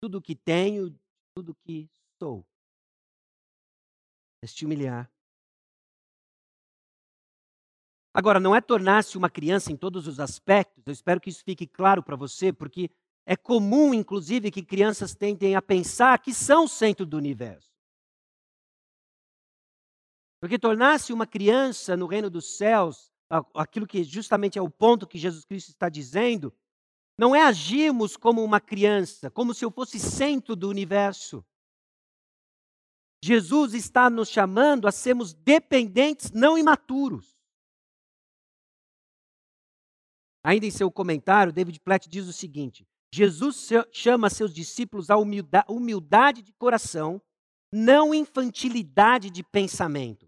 [0.02, 0.94] Tudo que tenho,
[1.34, 1.90] tudo que
[2.22, 2.46] sou
[4.44, 5.10] é se humilhar.
[8.18, 11.68] Agora, não é tornar-se uma criança em todos os aspectos, eu espero que isso fique
[11.68, 12.90] claro para você, porque
[13.28, 17.70] é comum, inclusive, que crianças tentem a pensar que são o centro do universo.
[20.42, 23.12] Porque tornar-se uma criança no reino dos céus,
[23.54, 26.52] aquilo que justamente é o ponto que Jesus Cristo está dizendo,
[27.20, 31.46] não é agirmos como uma criança, como se eu fosse centro do universo.
[33.24, 37.37] Jesus está nos chamando a sermos dependentes, não imaturos.
[40.48, 46.42] Ainda em seu comentário, David Platt diz o seguinte: Jesus chama seus discípulos a humildade
[46.42, 47.22] de coração,
[47.70, 50.26] não infantilidade de pensamento.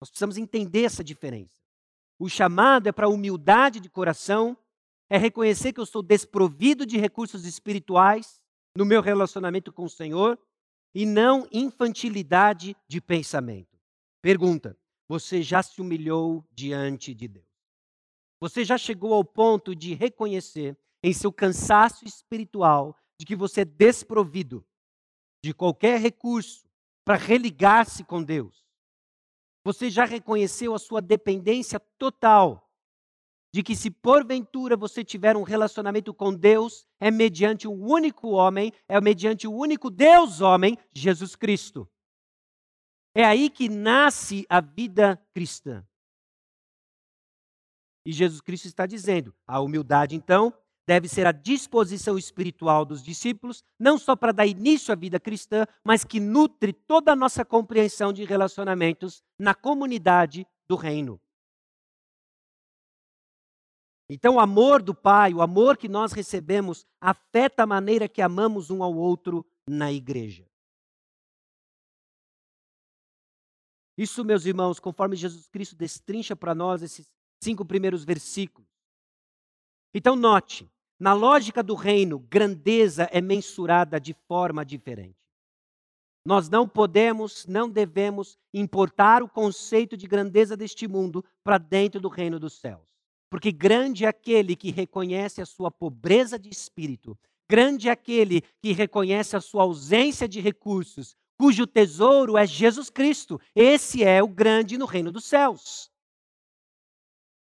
[0.00, 1.52] Nós precisamos entender essa diferença.
[2.18, 4.56] O chamado é para humildade de coração,
[5.10, 8.40] é reconhecer que eu sou desprovido de recursos espirituais
[8.74, 10.38] no meu relacionamento com o Senhor
[10.94, 13.78] e não infantilidade de pensamento.
[14.22, 17.49] Pergunta: você já se humilhou diante de Deus?
[18.40, 23.64] Você já chegou ao ponto de reconhecer em seu cansaço espiritual de que você é
[23.64, 24.66] desprovido
[25.44, 26.68] de qualquer recurso
[27.04, 28.64] para religar-se com Deus.
[29.64, 32.66] Você já reconheceu a sua dependência total
[33.52, 38.72] de que se porventura você tiver um relacionamento com Deus, é mediante o único homem,
[38.88, 41.88] é mediante o único Deus homem, Jesus Cristo.
[43.14, 45.84] É aí que nasce a vida cristã.
[48.04, 50.52] E Jesus Cristo está dizendo: a humildade, então,
[50.86, 55.64] deve ser a disposição espiritual dos discípulos, não só para dar início à vida cristã,
[55.84, 61.20] mas que nutre toda a nossa compreensão de relacionamentos na comunidade do reino.
[64.08, 68.68] Então, o amor do Pai, o amor que nós recebemos, afeta a maneira que amamos
[68.68, 70.50] um ao outro na igreja.
[73.96, 77.08] Isso, meus irmãos, conforme Jesus Cristo destrincha para nós esses
[77.42, 78.68] cinco primeiros versículos.
[79.94, 85.16] Então, note, na lógica do reino, grandeza é mensurada de forma diferente.
[86.24, 92.08] Nós não podemos, não devemos importar o conceito de grandeza deste mundo para dentro do
[92.08, 92.86] reino dos céus.
[93.30, 98.72] Porque grande é aquele que reconhece a sua pobreza de espírito, grande é aquele que
[98.72, 103.40] reconhece a sua ausência de recursos, cujo tesouro é Jesus Cristo.
[103.54, 105.89] Esse é o grande no reino dos céus.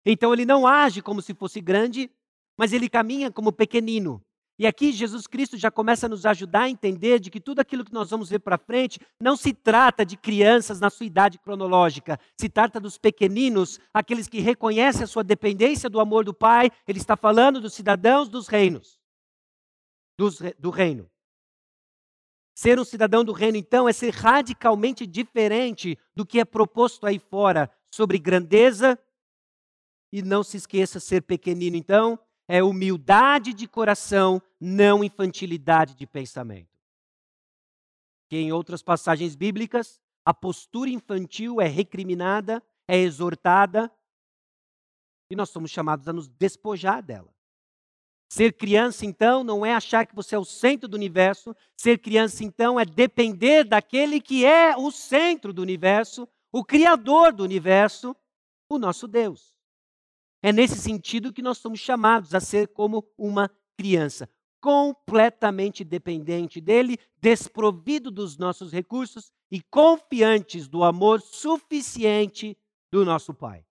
[0.05, 2.09] Então ele não age como se fosse grande,
[2.57, 4.23] mas ele caminha como pequenino.
[4.59, 7.85] E aqui Jesus Cristo já começa a nos ajudar a entender de que tudo aquilo
[7.85, 12.19] que nós vamos ver para frente não se trata de crianças na sua idade cronológica,
[12.37, 16.69] se trata dos pequeninos, aqueles que reconhecem a sua dependência do amor do Pai.
[16.85, 18.99] Ele está falando dos cidadãos dos reinos,
[20.17, 21.09] dos, do reino.
[22.53, 27.17] Ser um cidadão do reino, então, é ser radicalmente diferente do que é proposto aí
[27.17, 28.99] fora sobre grandeza.
[30.11, 36.77] E não se esqueça, ser pequenino, então, é humildade de coração, não infantilidade de pensamento.
[38.29, 43.91] Que em outras passagens bíblicas, a postura infantil é recriminada, é exortada,
[45.29, 47.31] e nós somos chamados a nos despojar dela.
[48.31, 51.55] Ser criança, então, não é achar que você é o centro do universo.
[51.75, 57.43] Ser criança, então, é depender daquele que é o centro do universo, o Criador do
[57.43, 58.15] universo,
[58.69, 59.55] o nosso Deus.
[60.41, 64.29] É nesse sentido que nós somos chamados a ser como uma criança,
[64.61, 72.57] completamente dependente dele, desprovido dos nossos recursos e confiantes do amor suficiente
[72.91, 73.65] do nosso Pai.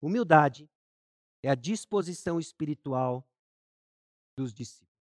[0.00, 0.68] Humildade
[1.44, 3.24] é a disposição espiritual
[4.36, 4.92] dos discípulos.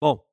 [0.00, 0.26] Bom,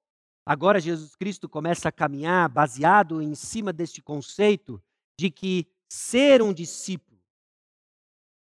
[0.45, 4.83] agora Jesus Cristo começa a caminhar baseado em cima deste conceito
[5.17, 7.19] de que ser um discípulo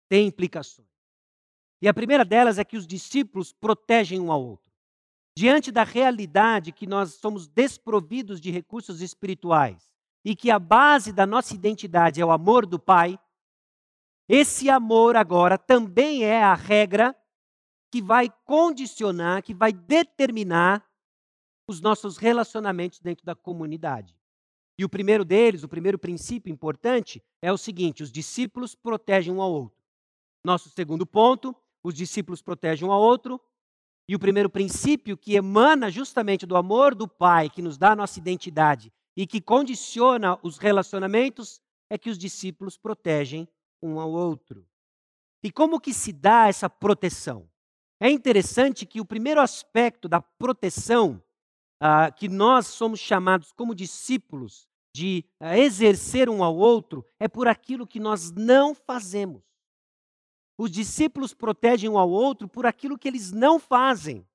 [0.10, 0.88] tem implicações.
[1.82, 4.72] E a primeira delas é que os discípulos protegem um ao outro.
[5.38, 9.92] Diante da realidade que nós somos desprovidos de recursos espirituais
[10.24, 13.20] e que a base da nossa identidade é o amor do Pai,
[14.28, 17.16] esse amor agora também é a regra
[17.92, 20.84] que vai condicionar, que vai determinar
[21.68, 24.18] os nossos relacionamentos dentro da comunidade.
[24.78, 29.42] E o primeiro deles, o primeiro princípio importante, é o seguinte: os discípulos protegem um
[29.42, 29.78] ao outro.
[30.44, 33.40] Nosso segundo ponto, os discípulos protegem um ao outro.
[34.08, 37.96] E o primeiro princípio que emana justamente do amor do Pai, que nos dá a
[37.96, 41.60] nossa identidade e que condiciona os relacionamentos,
[41.90, 43.48] é que os discípulos protegem
[43.82, 44.68] um ao outro.
[45.44, 47.50] E como que se dá essa proteção?
[48.00, 51.24] É interessante que o primeiro aspecto da proteção
[51.80, 57.48] ah, que nós somos chamados como discípulos de ah, exercer um ao outro é por
[57.48, 59.44] aquilo que nós não fazemos.
[60.58, 64.26] Os discípulos protegem um ao outro por aquilo que eles não fazem.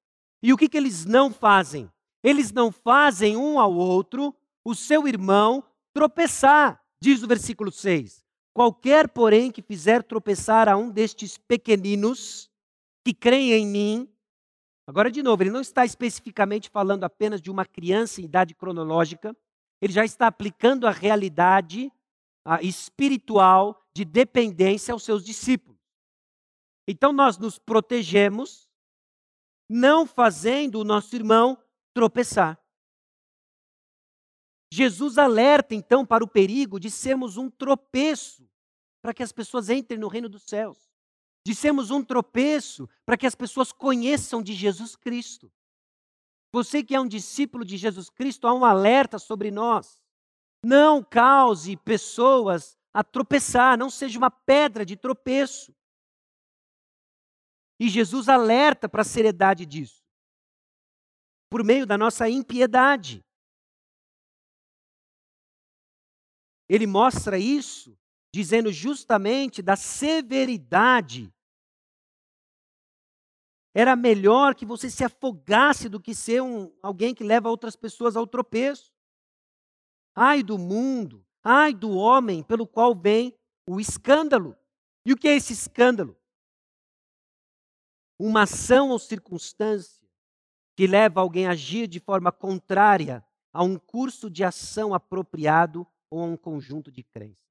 [0.43, 1.91] E o que, que eles não fazem?
[2.23, 8.23] Eles não fazem um ao outro, o seu irmão, tropeçar, diz o versículo 6.
[8.53, 12.51] Qualquer, porém, que fizer tropeçar a um destes pequeninos
[13.05, 14.09] que creem em mim,
[14.91, 19.33] Agora, de novo, ele não está especificamente falando apenas de uma criança em idade cronológica,
[19.81, 21.93] ele já está aplicando a realidade
[22.45, 25.79] a espiritual de dependência aos seus discípulos.
[26.89, 28.69] Então, nós nos protegemos,
[29.69, 31.57] não fazendo o nosso irmão
[31.95, 32.61] tropeçar.
[34.73, 38.45] Jesus alerta então para o perigo de sermos um tropeço
[39.01, 40.90] para que as pessoas entrem no reino dos céus
[41.47, 45.51] de sermos um tropeço para que as pessoas conheçam de Jesus Cristo.
[46.53, 50.03] Você que é um discípulo de Jesus Cristo, há um alerta sobre nós.
[50.63, 55.75] Não cause pessoas a tropeçar, não seja uma pedra de tropeço.
[57.79, 60.05] E Jesus alerta para a seriedade disso.
[61.49, 63.25] Por meio da nossa impiedade.
[66.69, 67.99] Ele mostra isso
[68.33, 71.33] dizendo justamente da severidade.
[73.75, 78.17] Era melhor que você se afogasse do que ser um, alguém que leva outras pessoas
[78.17, 78.93] ao tropeço.
[80.15, 83.37] Ai do mundo, ai do homem pelo qual vem
[83.69, 84.57] o escândalo.
[85.05, 86.17] E o que é esse escândalo?
[88.19, 90.01] Uma ação ou circunstância
[90.77, 96.21] que leva alguém a agir de forma contrária a um curso de ação apropriado ou
[96.21, 97.50] a um conjunto de crenças.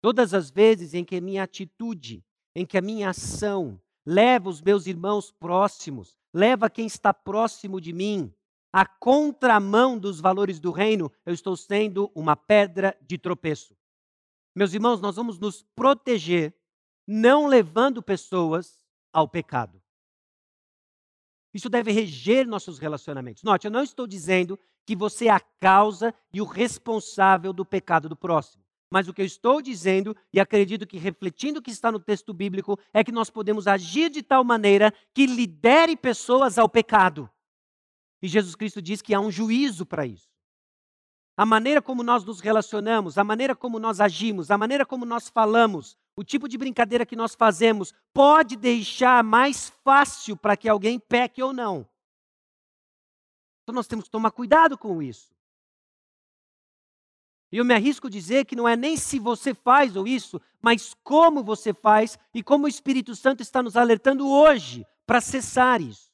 [0.00, 4.62] Todas as vezes em que a minha atitude, em que a minha ação leva os
[4.62, 8.32] meus irmãos próximos, leva quem está próximo de mim
[8.72, 13.74] à contramão dos valores do reino, eu estou sendo uma pedra de tropeço.
[14.54, 16.54] Meus irmãos, nós vamos nos proteger
[17.06, 19.80] não levando pessoas ao pecado.
[21.54, 23.42] Isso deve reger nossos relacionamentos.
[23.42, 28.10] Note, eu não estou dizendo que você é a causa e o responsável do pecado
[28.10, 28.65] do próximo.
[28.90, 32.32] Mas o que eu estou dizendo, e acredito que refletindo o que está no texto
[32.32, 37.28] bíblico, é que nós podemos agir de tal maneira que lidere pessoas ao pecado.
[38.22, 40.28] E Jesus Cristo diz que há um juízo para isso.
[41.36, 45.28] A maneira como nós nos relacionamos, a maneira como nós agimos, a maneira como nós
[45.28, 50.98] falamos, o tipo de brincadeira que nós fazemos, pode deixar mais fácil para que alguém
[50.98, 51.86] peque ou não.
[53.62, 55.35] Então nós temos que tomar cuidado com isso.
[57.56, 60.38] E eu me arrisco a dizer que não é nem se você faz ou isso,
[60.60, 65.80] mas como você faz e como o Espírito Santo está nos alertando hoje para cessar
[65.80, 66.12] isso.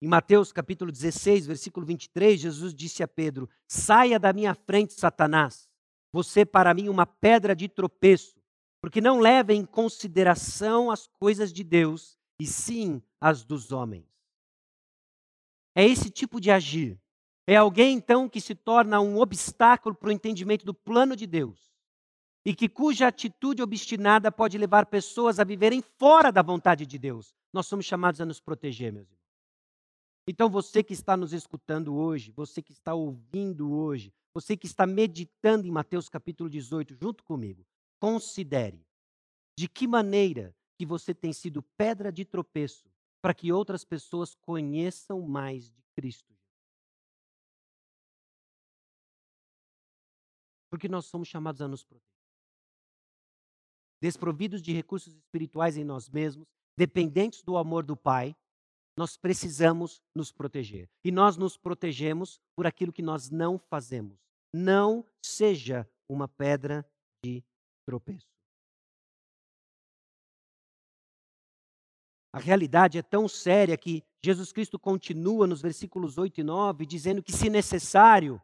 [0.00, 5.68] Em Mateus capítulo 16, versículo 23, Jesus disse a Pedro: Saia da minha frente, Satanás.
[6.12, 8.40] Você para mim uma pedra de tropeço,
[8.80, 14.17] porque não leva em consideração as coisas de Deus, e sim as dos homens.
[15.78, 17.00] É esse tipo de agir.
[17.46, 21.72] É alguém, então, que se torna um obstáculo para o entendimento do plano de Deus
[22.44, 27.32] e que cuja atitude obstinada pode levar pessoas a viverem fora da vontade de Deus.
[27.52, 29.22] Nós somos chamados a nos proteger, meus irmãos.
[30.26, 34.84] Então, você que está nos escutando hoje, você que está ouvindo hoje, você que está
[34.84, 37.64] meditando em Mateus capítulo 18 junto comigo,
[38.00, 38.84] considere
[39.56, 45.20] de que maneira que você tem sido pedra de tropeço para que outras pessoas conheçam
[45.22, 46.34] mais de Cristo.
[50.70, 52.08] Porque nós somos chamados a nos proteger.
[54.00, 58.36] Desprovidos de recursos espirituais em nós mesmos, dependentes do amor do Pai,
[58.96, 60.88] nós precisamos nos proteger.
[61.04, 64.18] E nós nos protegemos por aquilo que nós não fazemos.
[64.52, 66.88] Não seja uma pedra
[67.24, 67.44] de
[67.86, 68.37] tropeço.
[72.32, 77.22] A realidade é tão séria que Jesus Cristo continua nos versículos 8 e 9 dizendo
[77.22, 78.40] que, se necessário,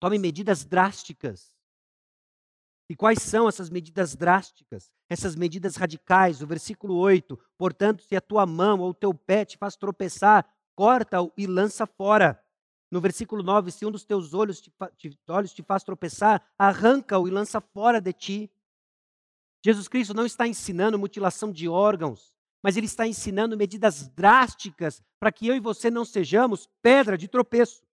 [0.00, 1.54] tome medidas drásticas.
[2.90, 4.90] E quais são essas medidas drásticas?
[5.08, 6.42] Essas medidas radicais?
[6.42, 10.44] O versículo 8: Portanto, se a tua mão ou o teu pé te faz tropeçar,
[10.74, 12.42] corta-o e lança fora.
[12.90, 17.28] No versículo 9: Se um dos teus olhos te, te, olhos te faz tropeçar, arranca-o
[17.28, 18.50] e lança fora de ti.
[19.64, 22.33] Jesus Cristo não está ensinando mutilação de órgãos
[22.64, 27.28] mas ele está ensinando medidas drásticas para que eu e você não sejamos pedra de
[27.28, 27.86] tropeço.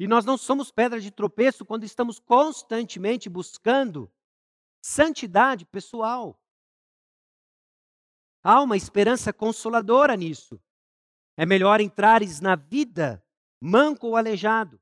[0.00, 4.10] E nós não somos pedra de tropeço quando estamos constantemente buscando
[4.82, 6.42] santidade pessoal.
[8.42, 10.58] Há uma esperança consoladora nisso.
[11.36, 13.22] É melhor entrares na vida
[13.60, 14.80] manco ou aleijado.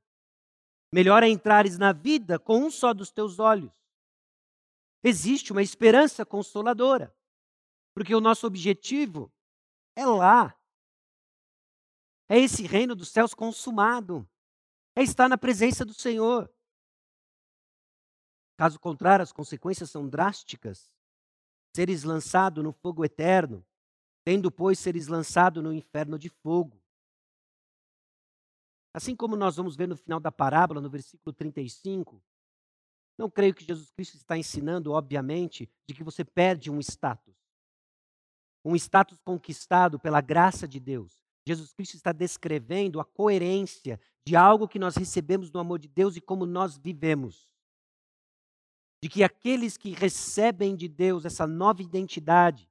[0.89, 3.84] Melhor é entrares na vida com um só dos teus olhos
[5.07, 7.15] existe uma esperança consoladora.
[7.93, 9.31] Porque o nosso objetivo
[9.95, 10.59] é lá.
[12.27, 14.27] É esse reino dos céus consumado.
[14.95, 16.51] É estar na presença do Senhor.
[18.57, 20.91] Caso contrário, as consequências são drásticas.
[21.75, 23.65] Seres lançado no fogo eterno,
[24.23, 26.81] tendo, pois, seres lançado no inferno de fogo.
[28.93, 32.23] Assim como nós vamos ver no final da parábola, no versículo 35,
[33.17, 37.35] não creio que Jesus Cristo está ensinando, obviamente, de que você perde um status.
[38.63, 41.19] Um status conquistado pela graça de Deus.
[41.47, 46.15] Jesus Cristo está descrevendo a coerência de algo que nós recebemos no amor de Deus
[46.15, 47.53] e como nós vivemos.
[49.03, 52.67] De que aqueles que recebem de Deus essa nova identidade,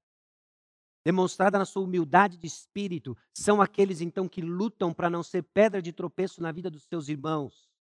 [1.07, 5.81] demonstrada na sua humildade de espírito, são aqueles então que lutam para não ser pedra
[5.81, 7.73] de tropeço na vida dos seus irmãos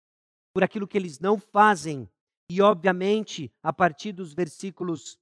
[0.53, 2.09] por aquilo que eles não fazem.
[2.55, 5.19] E, obviamente, a partir dos versículos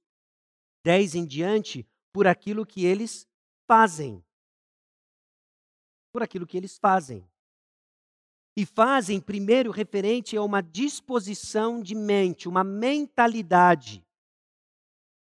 [0.83, 3.25] 10 em diante, por aquilo que eles
[3.65, 4.21] fazem.
[6.11, 7.25] Por aquilo que eles fazem.
[8.53, 14.05] E fazem, primeiro, referente a uma disposição de mente, uma mentalidade.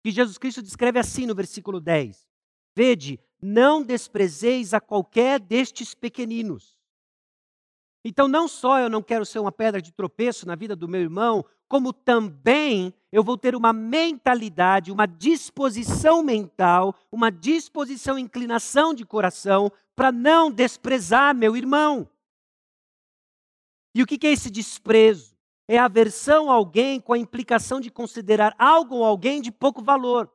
[0.03, 2.27] Que Jesus Cristo descreve assim no versículo 10.
[2.75, 6.75] Vede, não desprezeis a qualquer destes pequeninos.
[8.03, 11.01] Então, não só eu não quero ser uma pedra de tropeço na vida do meu
[11.01, 19.05] irmão, como também eu vou ter uma mentalidade, uma disposição mental, uma disposição, inclinação de
[19.05, 22.09] coração para não desprezar meu irmão.
[23.93, 25.37] E o que é esse desprezo?
[25.67, 30.31] É aversão a alguém com a implicação de considerar algo ou alguém de pouco valor.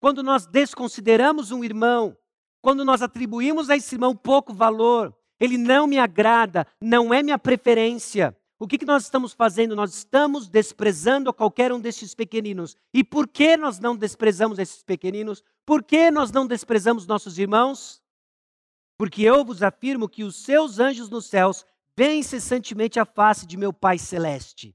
[0.00, 2.16] Quando nós desconsideramos um irmão,
[2.60, 7.38] quando nós atribuímos a esse irmão pouco valor, ele não me agrada, não é minha
[7.38, 8.36] preferência.
[8.58, 9.76] O que, que nós estamos fazendo?
[9.76, 12.76] Nós estamos desprezando qualquer um destes pequeninos.
[12.92, 15.44] E por que nós não desprezamos esses pequeninos?
[15.64, 18.02] Por que nós não desprezamos nossos irmãos?
[18.98, 21.64] Porque eu vos afirmo que os seus anjos nos céus
[21.96, 24.74] veem incessantemente a face de meu Pai Celeste.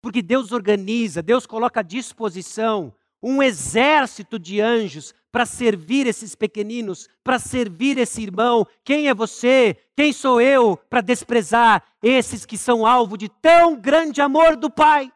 [0.00, 2.94] Porque Deus organiza, Deus coloca à disposição
[3.26, 8.66] um exército de anjos para servir esses pequeninos, para servir esse irmão.
[8.84, 9.78] Quem é você?
[9.96, 15.10] Quem sou eu para desprezar esses que são alvo de tão grande amor do Pai?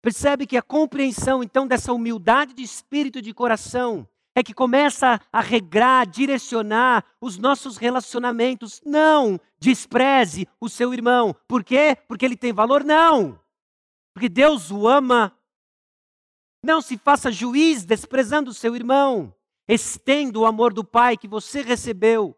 [0.00, 5.20] Percebe que a compreensão então dessa humildade de espírito e de coração é que começa
[5.30, 8.80] a regrar, direcionar os nossos relacionamentos.
[8.86, 11.36] Não despreze o seu irmão.
[11.46, 11.94] Por quê?
[12.08, 12.82] Porque ele tem valor?
[12.82, 13.41] Não
[14.12, 15.36] porque Deus o ama.
[16.64, 19.34] Não se faça juiz desprezando o seu irmão.
[19.66, 22.36] Estenda o amor do Pai que você recebeu.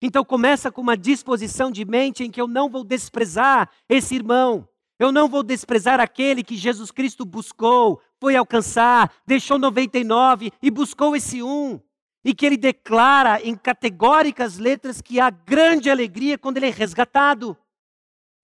[0.00, 4.68] Então começa com uma disposição de mente em que eu não vou desprezar esse irmão.
[4.98, 11.14] Eu não vou desprezar aquele que Jesus Cristo buscou, foi alcançar, deixou 99 e buscou
[11.14, 11.80] esse um.
[12.24, 17.56] E que ele declara em categóricas letras que há grande alegria quando ele é resgatado.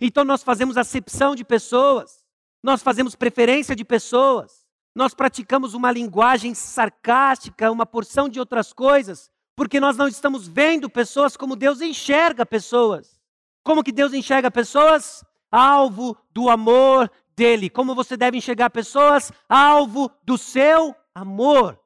[0.00, 2.21] Então nós fazemos acepção de pessoas
[2.62, 9.30] nós fazemos preferência de pessoas, nós praticamos uma linguagem sarcástica, uma porção de outras coisas,
[9.56, 13.20] porque nós não estamos vendo pessoas como Deus enxerga pessoas.
[13.64, 15.24] Como que Deus enxerga pessoas?
[15.50, 17.70] Alvo do amor dele.
[17.70, 19.30] Como você deve enxergar pessoas?
[19.48, 21.80] Alvo do seu amor.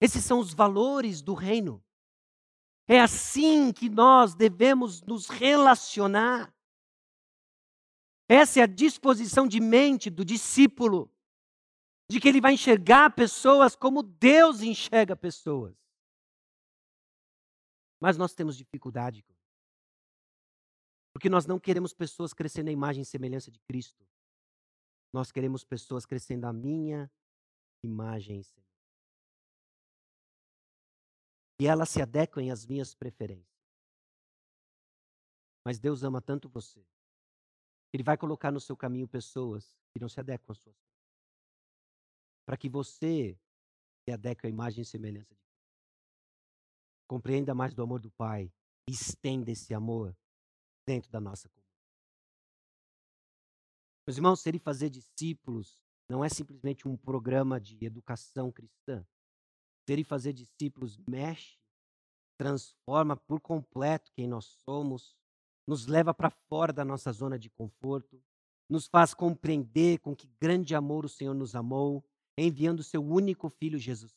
[0.00, 1.82] Esses são os valores do reino.
[2.86, 6.54] É assim que nós devemos nos relacionar.
[8.28, 11.10] Essa é a disposição de mente do discípulo,
[12.10, 15.76] de que ele vai enxergar pessoas como Deus enxerga pessoas.
[18.00, 19.24] Mas nós temos dificuldade,
[21.12, 24.06] porque nós não queremos pessoas crescendo na imagem e semelhança de Cristo.
[25.12, 27.10] Nós queremos pessoas crescendo a minha
[27.82, 28.66] imagem e semelhança.
[31.58, 33.56] E elas se adequem às minhas preferências.
[35.64, 36.84] Mas Deus ama tanto você
[37.92, 40.76] ele vai colocar no seu caminho pessoas que não se adequam às suas
[42.46, 43.36] para que você
[44.04, 45.66] se adeque à imagem e semelhança de Cristo.
[47.08, 48.52] Compreenda mais do amor do Pai
[48.88, 50.16] e estenda esse amor
[50.86, 51.66] dentro da nossa comunidade.
[54.06, 55.76] Meus irmãos, ser e fazer discípulos
[56.08, 59.04] não é simplesmente um programa de educação cristã.
[59.88, 61.58] Ser e fazer discípulos mexe,
[62.38, 65.16] transforma por completo quem nós somos,
[65.66, 68.22] nos leva para fora da nossa zona de conforto,
[68.68, 72.04] nos faz compreender com que grande amor o Senhor nos amou,
[72.36, 74.14] enviando o seu único filho Jesus.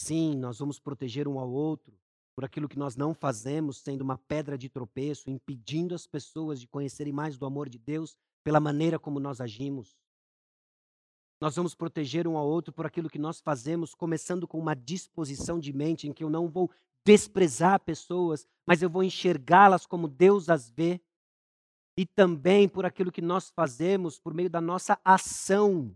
[0.00, 1.98] Sim, nós vamos proteger um ao outro
[2.34, 6.66] por aquilo que nós não fazemos, sendo uma pedra de tropeço, impedindo as pessoas de
[6.66, 9.98] conhecerem mais do amor de Deus pela maneira como nós agimos.
[11.40, 15.58] Nós vamos proteger um ao outro por aquilo que nós fazemos, começando com uma disposição
[15.58, 16.70] de mente em que eu não vou
[17.04, 21.00] desprezar pessoas, mas eu vou enxergá-las como Deus as vê.
[21.96, 25.94] E também por aquilo que nós fazemos por meio da nossa ação.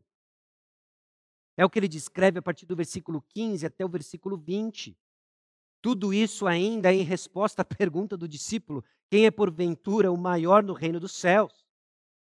[1.56, 4.96] É o que ele descreve a partir do versículo 15 até o versículo 20.
[5.80, 10.72] Tudo isso ainda em resposta à pergunta do discípulo: quem é porventura o maior no
[10.72, 11.64] reino dos céus?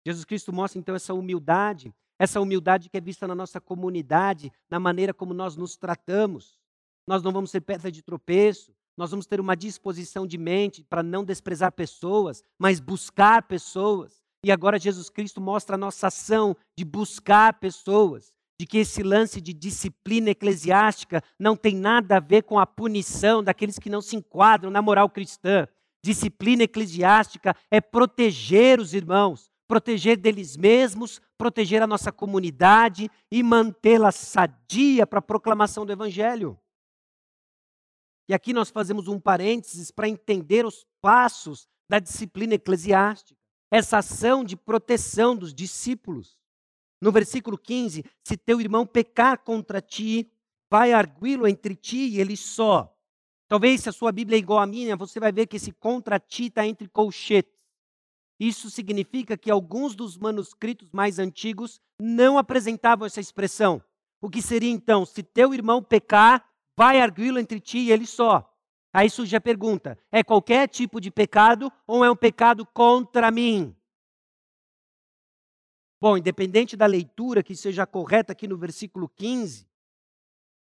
[0.05, 4.81] Jesus Cristo mostra então essa humildade, essa humildade que é vista na nossa comunidade, na
[4.81, 6.57] maneira como nós nos tratamos
[7.09, 11.02] nós não vamos ser pedra de tropeço, nós vamos ter uma disposição de mente para
[11.02, 14.20] não desprezar pessoas, mas buscar pessoas.
[14.44, 18.30] E agora Jesus Cristo mostra a nossa ação de buscar pessoas,
[18.61, 23.42] de que esse lance de disciplina eclesiástica não tem nada a ver com a punição
[23.42, 25.66] daqueles que não se enquadram na moral cristã.
[26.04, 34.12] Disciplina eclesiástica é proteger os irmãos, proteger deles mesmos, proteger a nossa comunidade e mantê-la
[34.12, 36.59] sadia para a proclamação do Evangelho.
[38.29, 44.45] E aqui nós fazemos um parênteses para entender os passos da disciplina eclesiástica, essa ação
[44.45, 46.39] de proteção dos discípulos.
[47.01, 50.31] No versículo 15, se teu irmão pecar contra ti,
[50.70, 52.95] vai arguí-lo entre ti e ele só.
[53.49, 56.20] Talvez se a sua Bíblia é igual à minha, você vai ver que esse contra
[56.20, 57.57] ti está entre colchetes.
[58.39, 63.83] Isso significa que alguns dos manuscritos mais antigos não apresentavam essa expressão.
[64.20, 66.47] O que seria então, se teu irmão pecar,
[66.79, 68.49] vai arguí-lo entre ti e ele só.
[68.93, 73.74] Aí surge a pergunta: é qualquer tipo de pecado ou é um pecado contra mim?
[76.01, 79.66] Bom, independente da leitura que seja correta aqui no versículo 15,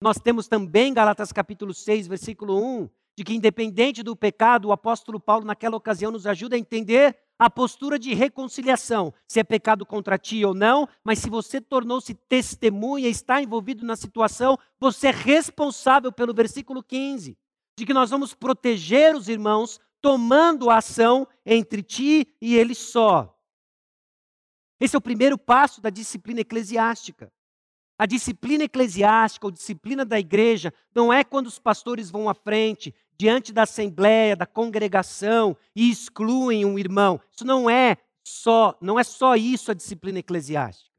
[0.00, 2.88] nós temos também Galatas capítulo 6, versículo 1,
[3.18, 7.50] de que independente do pecado, o apóstolo Paulo naquela ocasião nos ajuda a entender a
[7.50, 13.08] postura de reconciliação, se é pecado contra ti ou não, mas se você tornou-se testemunha,
[13.08, 17.36] está envolvido na situação, você é responsável pelo versículo 15,
[17.78, 23.36] de que nós vamos proteger os irmãos tomando a ação entre ti e eles só.
[24.80, 27.32] Esse é o primeiro passo da disciplina eclesiástica.
[27.98, 32.94] A disciplina eclesiástica ou disciplina da igreja não é quando os pastores vão à frente,
[33.18, 37.20] diante da assembleia, da congregação e excluem um irmão.
[37.32, 40.90] Isso não é só, não é só isso a disciplina eclesiástica.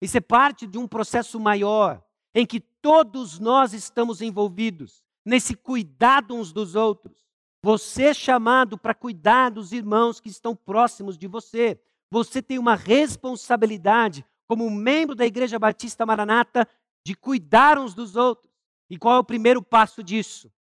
[0.00, 2.02] Isso é parte de um processo maior
[2.34, 7.26] em que todos nós estamos envolvidos nesse cuidado uns dos outros.
[7.62, 11.80] Você é chamado para cuidar dos irmãos que estão próximos de você.
[12.10, 16.68] Você tem uma responsabilidade como membro da Igreja Batista Maranata
[17.04, 18.52] de cuidar uns dos outros.
[18.88, 20.52] E qual é o primeiro passo disso?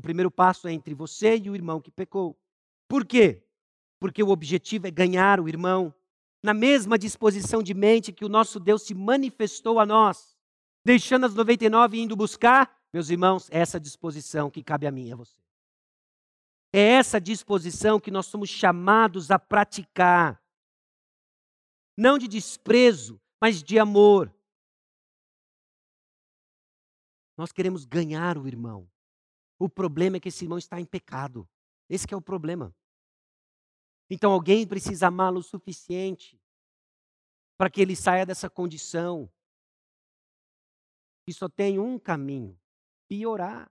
[0.00, 2.34] O primeiro passo é entre você e o irmão que pecou.
[2.88, 3.44] Por quê?
[3.98, 5.94] Porque o objetivo é ganhar o irmão
[6.42, 10.34] na mesma disposição de mente que o nosso Deus se manifestou a nós,
[10.82, 15.08] deixando as 99 e indo buscar, meus irmãos, é essa disposição que cabe a mim
[15.08, 15.36] e a você.
[16.72, 20.42] É essa disposição que nós somos chamados a praticar
[21.94, 24.34] não de desprezo, mas de amor.
[27.36, 28.88] Nós queremos ganhar o irmão.
[29.60, 31.46] O problema é que esse irmão está em pecado.
[31.86, 32.74] Esse é o problema.
[34.08, 36.40] Então alguém precisa amá-lo o suficiente
[37.58, 39.30] para que ele saia dessa condição.
[41.26, 42.58] E só tem um caminho:
[43.06, 43.70] piorar.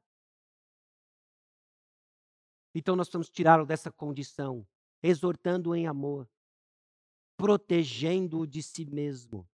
[2.75, 4.67] Então nós vamos tirá-lo dessa condição,
[5.01, 6.29] exortando em amor,
[7.35, 9.49] protegendo-o de si mesmo.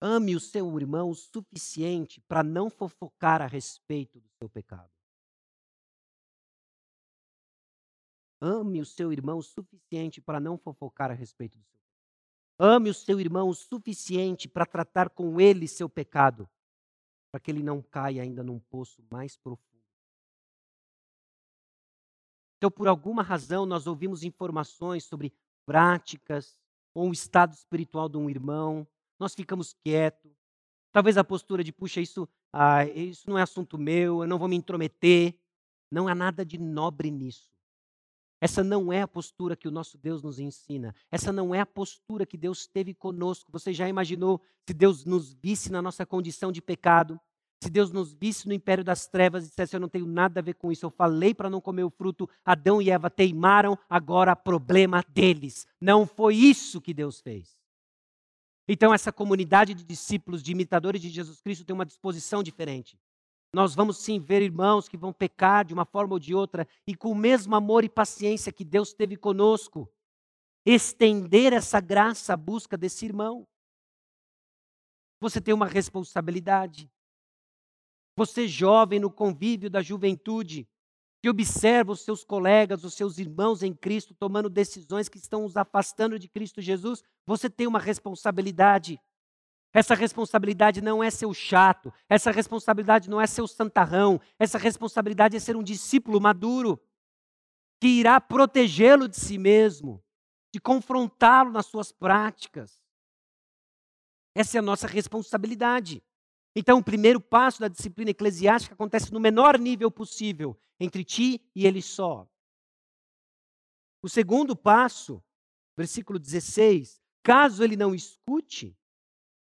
[0.00, 4.90] Ame o seu irmão o suficiente para não fofocar a respeito do seu pecado.
[8.40, 11.80] Ame o seu irmão o suficiente para não fofocar a respeito do seu pecado.
[12.58, 16.48] Ame o seu irmão o suficiente para tratar com ele seu pecado,
[17.30, 19.70] para que ele não caia ainda num poço mais profundo.
[22.56, 25.34] Então, por alguma razão, nós ouvimos informações sobre
[25.66, 26.58] práticas
[26.94, 28.86] ou um estado espiritual de um irmão,
[29.20, 30.32] nós ficamos quietos.
[30.90, 34.48] Talvez a postura de, puxa, isso, ah, isso não é assunto meu, eu não vou
[34.48, 35.36] me intrometer.
[35.92, 37.50] Não há nada de nobre nisso.
[38.40, 40.94] Essa não é a postura que o nosso Deus nos ensina.
[41.10, 43.52] Essa não é a postura que Deus teve conosco.
[43.52, 47.20] Você já imaginou se Deus nos visse na nossa condição de pecado?
[47.62, 50.42] Se Deus nos visse no império das trevas e dissesse: Eu não tenho nada a
[50.42, 54.34] ver com isso, eu falei para não comer o fruto, Adão e Eva teimaram, agora
[54.34, 55.66] problema deles.
[55.78, 57.59] Não foi isso que Deus fez.
[58.72, 62.96] Então, essa comunidade de discípulos, de imitadores de Jesus Cristo, tem uma disposição diferente.
[63.52, 66.94] Nós vamos sim ver irmãos que vão pecar de uma forma ou de outra, e
[66.94, 69.92] com o mesmo amor e paciência que Deus teve conosco,
[70.64, 73.44] estender essa graça à busca desse irmão.
[75.18, 76.88] Você tem uma responsabilidade.
[78.14, 80.68] Você, jovem, no convívio da juventude,
[81.20, 85.56] que observa os seus colegas, os seus irmãos em Cristo tomando decisões que estão os
[85.56, 88.98] afastando de Cristo Jesus, você tem uma responsabilidade.
[89.72, 94.58] Essa responsabilidade não é ser o chato, essa responsabilidade não é ser o santarrão, essa
[94.58, 96.80] responsabilidade é ser um discípulo maduro,
[97.80, 100.02] que irá protegê-lo de si mesmo,
[100.52, 102.82] de confrontá-lo nas suas práticas.
[104.34, 106.02] Essa é a nossa responsabilidade.
[106.54, 111.66] Então, o primeiro passo da disciplina eclesiástica acontece no menor nível possível, entre ti e
[111.66, 112.28] ele só.
[114.02, 115.22] O segundo passo,
[115.76, 118.76] versículo 16, Caso ele não escute,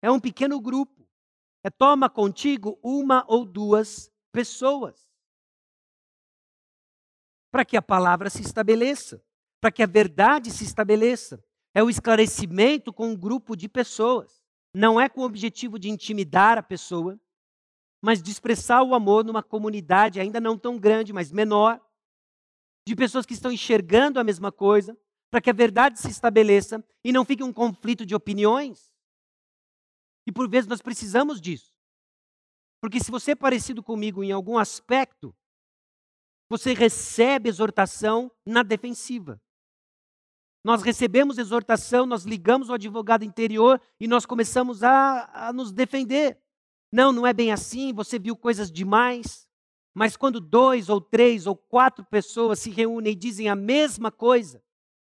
[0.01, 1.07] é um pequeno grupo.
[1.63, 5.09] É toma contigo uma ou duas pessoas.
[7.49, 9.23] Para que a palavra se estabeleça,
[9.61, 11.43] para que a verdade se estabeleça.
[11.73, 14.42] É o esclarecimento com um grupo de pessoas.
[14.73, 17.19] Não é com o objetivo de intimidar a pessoa,
[18.01, 21.79] mas de expressar o amor numa comunidade ainda não tão grande, mas menor,
[22.87, 24.97] de pessoas que estão enxergando a mesma coisa,
[25.31, 28.93] para que a verdade se estabeleça e não fique um conflito de opiniões.
[30.27, 31.71] E por vezes nós precisamos disso.
[32.81, 35.33] Porque se você é parecido comigo em algum aspecto,
[36.49, 39.41] você recebe exortação na defensiva.
[40.63, 46.37] Nós recebemos exortação, nós ligamos o advogado interior e nós começamos a, a nos defender.
[46.91, 49.47] Não, não é bem assim, você viu coisas demais.
[49.93, 54.63] Mas quando dois ou três ou quatro pessoas se reúnem e dizem a mesma coisa,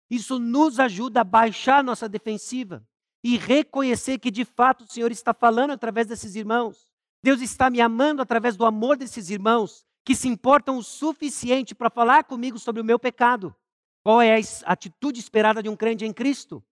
[0.08, 2.86] isso nos ajuda a baixar nossa defensiva
[3.22, 6.90] e reconhecer que de fato o Senhor está falando através desses irmãos.
[7.22, 11.90] Deus está me amando através do amor desses irmãos que se importam o suficiente para
[11.90, 13.54] falar comigo sobre o meu pecado.
[14.02, 16.64] Qual é a atitude esperada de um crente em Cristo?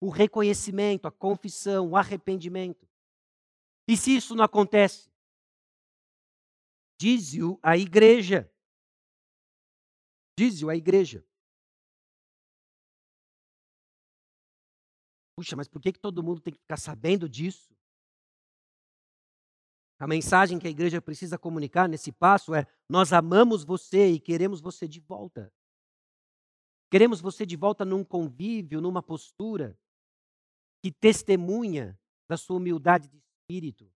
[0.00, 2.88] O reconhecimento, a confissão, o arrependimento.
[3.88, 5.10] E se isso não acontece?
[7.00, 8.52] Diz-o a igreja.
[10.38, 11.24] Diz-o a igreja.
[15.36, 17.72] Puxa, mas por que, que todo mundo tem que ficar sabendo disso?
[20.00, 24.60] A mensagem que a igreja precisa comunicar nesse passo é: nós amamos você e queremos
[24.60, 25.52] você de volta.
[26.90, 29.78] Queremos você de volta num convívio, numa postura
[30.82, 33.92] que testemunha da sua humildade de espírito,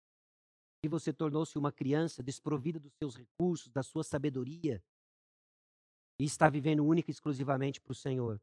[0.83, 4.83] que você tornou-se uma criança desprovida dos seus recursos, da sua sabedoria,
[6.21, 8.41] e está vivendo única e exclusivamente para o Senhor.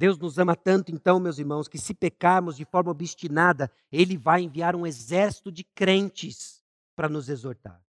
[0.00, 4.42] Deus nos ama tanto, então, meus irmãos, que se pecarmos de forma obstinada, Ele vai
[4.42, 6.64] enviar um exército de crentes
[6.94, 7.84] para nos exortar.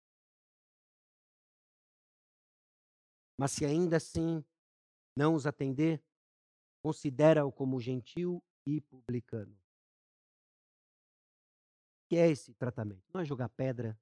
[3.37, 4.43] Mas se ainda assim
[5.17, 6.03] não os atender,
[6.81, 9.57] considera-o como gentil e publicano
[12.07, 13.03] que é esse tratamento?
[13.13, 13.99] Não é jogar pedra,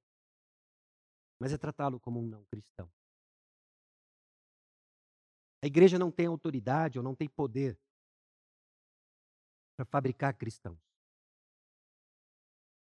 [1.40, 2.92] mas é tratá-lo como um não cristão.
[5.62, 7.80] A igreja não tem autoridade ou não tem poder
[9.76, 10.80] para fabricar cristãos.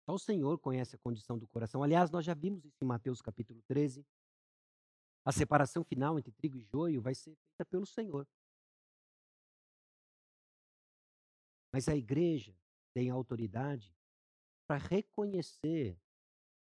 [0.04, 1.82] Só o Senhor conhece a condição do coração.
[1.82, 4.06] Aliás, nós já vimos isso em Mateus capítulo 13.
[5.24, 8.26] A separação final entre trigo e joio vai ser feita pelo Senhor.
[11.72, 12.54] Mas a igreja
[12.92, 13.92] tem autoridade
[14.66, 15.98] para reconhecer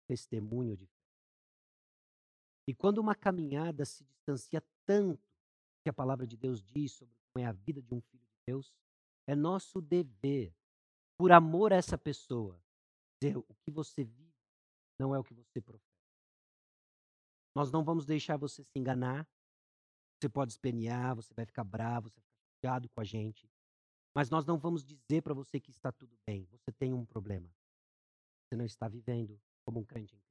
[0.06, 0.92] testemunho de fé.
[2.66, 5.28] E quando uma caminhada se distancia tanto
[5.82, 8.38] que a palavra de Deus diz sobre como é a vida de um filho de
[8.46, 8.72] Deus,
[9.26, 10.54] é nosso dever,
[11.18, 12.58] por amor a essa pessoa,
[13.20, 14.34] dizer o que você vive
[14.98, 15.83] não é o que você profeta.
[17.54, 19.26] Nós não vamos deixar você se enganar.
[20.20, 23.48] Você pode espernear, você vai ficar bravo, você vai ficar chateado com a gente.
[24.14, 26.46] Mas nós não vamos dizer para você que está tudo bem.
[26.52, 27.48] Você tem um problema.
[28.44, 30.22] Você não está vivendo como um crente em.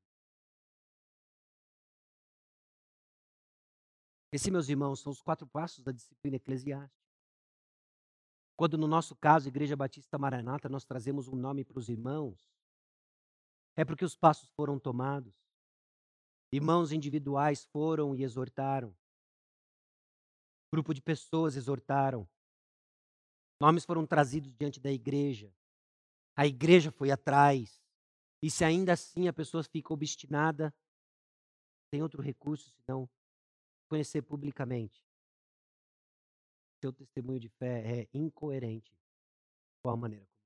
[4.32, 7.04] Esses, meus irmãos, são os quatro passos da disciplina eclesiástica.
[8.56, 12.50] Quando, no nosso caso, Igreja Batista Maranata, nós trazemos um nome para os irmãos,
[13.76, 15.43] é porque os passos foram tomados.
[16.54, 18.96] Irmãos individuais foram e exortaram.
[20.72, 22.30] Grupo de pessoas exortaram.
[23.60, 25.52] Nomes foram trazidos diante da igreja.
[26.36, 27.82] A igreja foi atrás.
[28.40, 30.72] E se ainda assim a pessoa fica obstinada,
[31.90, 33.10] tem outro recurso senão
[33.90, 35.04] conhecer publicamente.
[36.84, 38.96] Seu testemunho de fé é incoerente
[39.82, 40.44] com a maneira como.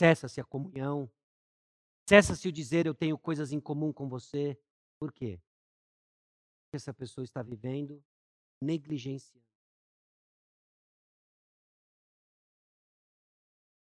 [0.00, 1.10] Cessa-se a comunhão.
[2.08, 4.58] Cessa-se o dizer eu tenho coisas em comum com você.
[4.98, 5.38] Por quê?
[6.62, 8.02] Porque essa pessoa está vivendo
[8.62, 9.46] negligenciando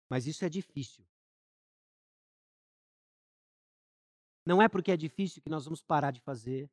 [0.09, 1.05] Mas isso é difícil.
[4.43, 6.67] Não é porque é difícil que nós vamos parar de fazer.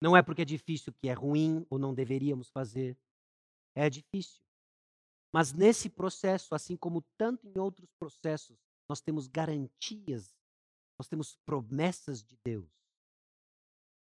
[0.00, 2.96] Não é porque é difícil que é ruim ou não deveríamos fazer.
[3.74, 4.42] É difícil.
[5.34, 8.58] Mas nesse processo, assim como tanto em outros processos,
[8.88, 10.34] nós temos garantias,
[11.02, 12.70] nós temos promessas de Deus.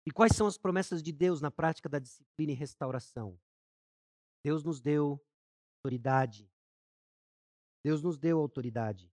[0.05, 3.39] E quais são as promessas de Deus na prática da disciplina e restauração?
[4.43, 5.23] Deus nos deu
[5.77, 6.51] autoridade,
[7.81, 9.09] Deus nos deu autoridade.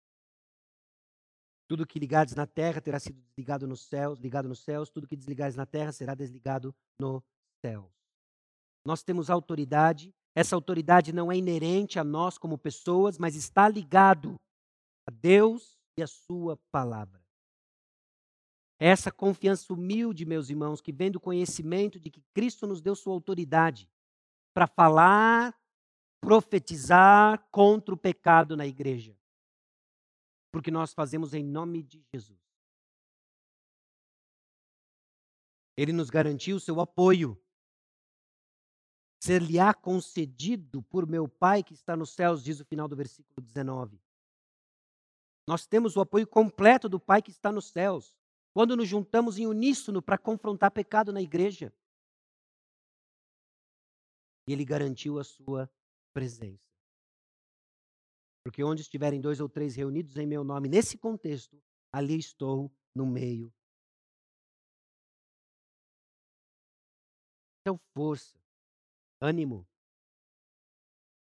[1.68, 5.14] Tudo que ligares na terra terá sido desligado nos céus, ligado nos céus, tudo que
[5.14, 7.22] desligares na terra será desligado nos
[7.64, 7.92] céus.
[8.84, 14.34] Nós temos autoridade, essa autoridade não é inerente a nós como pessoas, mas está ligado
[15.06, 17.27] a Deus e a sua palavra.
[18.78, 23.12] Essa confiança humilde, meus irmãos, que vem do conhecimento de que Cristo nos deu sua
[23.12, 23.90] autoridade
[24.54, 25.58] para falar,
[26.20, 29.18] profetizar contra o pecado na igreja.
[30.52, 32.38] Porque nós fazemos em nome de Jesus.
[35.76, 37.40] Ele nos garantiu o seu apoio.
[39.20, 44.00] Ser-lhe-á concedido por meu Pai que está nos céus, diz o final do versículo 19.
[45.46, 48.16] Nós temos o apoio completo do Pai que está nos céus
[48.52, 51.72] quando nos juntamos em uníssono para confrontar pecado na igreja.
[54.46, 55.70] E ele garantiu a sua
[56.12, 56.68] presença.
[58.44, 63.06] Porque onde estiverem dois ou três reunidos em meu nome, nesse contexto, ali estou no
[63.06, 63.52] meio.
[67.60, 68.38] Então, força,
[69.20, 69.68] ânimo.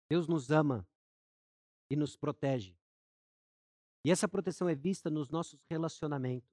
[0.09, 0.87] Deus nos ama
[1.89, 2.75] e nos protege.
[4.05, 6.52] E essa proteção é vista nos nossos relacionamentos.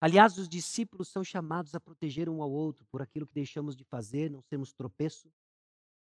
[0.00, 3.84] Aliás, os discípulos são chamados a proteger um ao outro por aquilo que deixamos de
[3.84, 5.32] fazer, não sermos tropeço,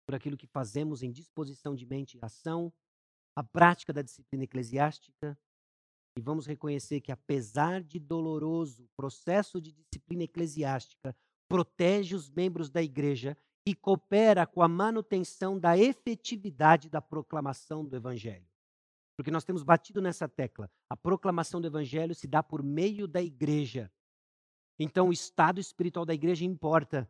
[0.06, 2.74] por aquilo que fazemos em disposição de mente e ação,
[3.36, 5.38] a prática da disciplina eclesiástica.
[6.18, 11.16] E vamos reconhecer que, apesar de doloroso, o processo de disciplina eclesiástica
[11.48, 17.96] protege os membros da igreja e coopera com a manutenção da efetividade da proclamação do
[17.96, 18.51] Evangelho.
[19.18, 20.70] Porque nós temos batido nessa tecla.
[20.89, 23.91] A proclamação do evangelho se dá por meio da igreja.
[24.80, 27.09] Então, o estado espiritual da igreja importa.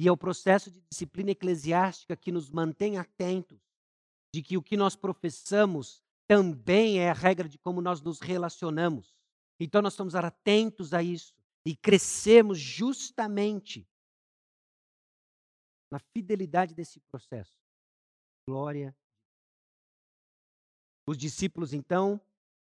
[0.00, 3.60] E é o processo de disciplina eclesiástica que nos mantém atentos
[4.34, 9.14] de que o que nós professamos também é a regra de como nós nos relacionamos.
[9.60, 11.34] Então, nós estamos atentos a isso
[11.66, 13.86] e crescemos justamente
[15.90, 17.54] na fidelidade desse processo.
[18.48, 18.96] Glória
[21.06, 22.20] os discípulos, então,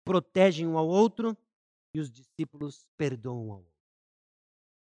[0.03, 1.37] protegem um ao outro
[1.93, 3.79] e os discípulos perdoam um ao outro.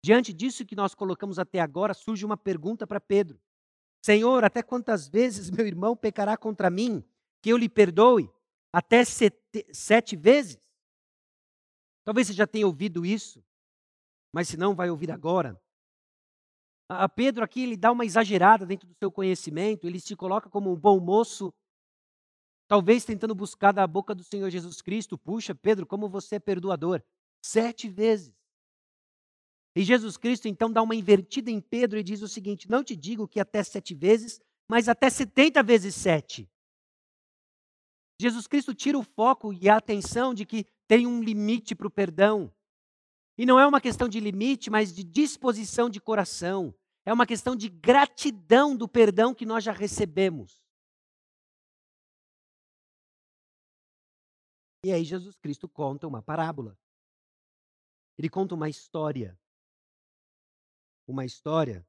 [0.05, 3.41] Diante disso que nós colocamos até agora, surge uma pergunta para Pedro:
[4.05, 7.05] Senhor, até quantas vezes meu irmão pecará contra mim,
[7.43, 8.31] que eu lhe perdoe?
[8.73, 10.59] Até sete, sete vezes?
[12.05, 13.45] Talvez você já tenha ouvido isso,
[14.33, 15.61] mas se não, vai ouvir agora.
[16.89, 20.73] A Pedro aqui ele dá uma exagerada dentro do seu conhecimento, ele se coloca como
[20.73, 21.53] um bom moço
[22.69, 27.03] Talvez tentando buscar da boca do Senhor Jesus Cristo, puxa, Pedro, como você é perdoador?
[27.43, 28.37] Sete vezes.
[29.75, 32.95] E Jesus Cristo então dá uma invertida em Pedro e diz o seguinte: Não te
[32.95, 34.39] digo que até sete vezes,
[34.69, 36.47] mas até setenta vezes sete.
[38.21, 41.91] Jesus Cristo tira o foco e a atenção de que tem um limite para o
[41.91, 42.53] perdão.
[43.39, 46.75] E não é uma questão de limite, mas de disposição de coração.
[47.07, 50.61] É uma questão de gratidão do perdão que nós já recebemos.
[54.89, 56.75] E aí Jesus Cristo conta uma parábola.
[58.17, 59.39] Ele conta uma história.
[61.07, 61.87] Uma história,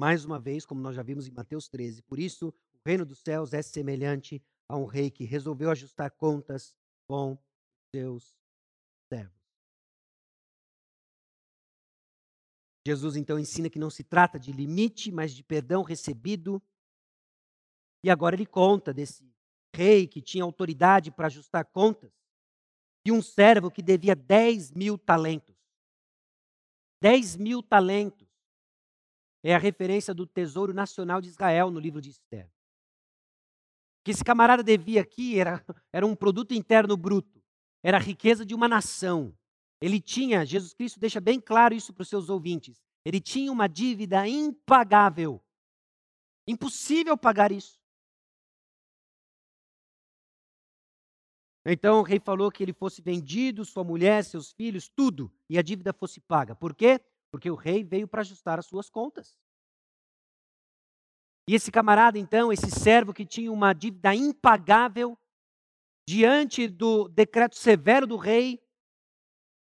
[0.00, 2.00] mais uma vez, como nós já vimos em Mateus 13.
[2.04, 2.54] Por isso, o
[2.86, 6.74] reino dos céus é semelhante a um rei que resolveu ajustar contas
[7.06, 7.38] com
[7.94, 8.34] seus
[9.12, 9.38] servos.
[12.86, 16.62] Jesus então ensina que não se trata de limite, mas de perdão recebido.
[18.02, 19.27] E agora ele conta desse
[19.78, 22.12] rei que tinha autoridade para ajustar contas
[23.06, 25.54] e um servo que devia 10 mil talentos.
[27.00, 28.26] 10 mil talentos
[29.44, 32.46] é a referência do Tesouro Nacional de Israel no livro de Esther.
[32.46, 35.64] O que esse camarada devia aqui era,
[35.94, 37.40] era um produto interno bruto,
[37.80, 39.32] era a riqueza de uma nação.
[39.80, 43.68] Ele tinha, Jesus Cristo deixa bem claro isso para os seus ouvintes, ele tinha uma
[43.68, 45.40] dívida impagável.
[46.48, 47.77] Impossível pagar isso.
[51.70, 55.62] Então o rei falou que ele fosse vendido, sua mulher, seus filhos, tudo, e a
[55.62, 56.56] dívida fosse paga.
[56.56, 56.98] Por quê?
[57.30, 59.36] Porque o rei veio para ajustar as suas contas.
[61.46, 65.18] E esse camarada, então, esse servo que tinha uma dívida impagável,
[66.06, 68.58] diante do decreto severo do rei,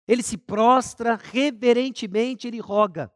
[0.06, 3.10] ele se prostra reverentemente, ele roga: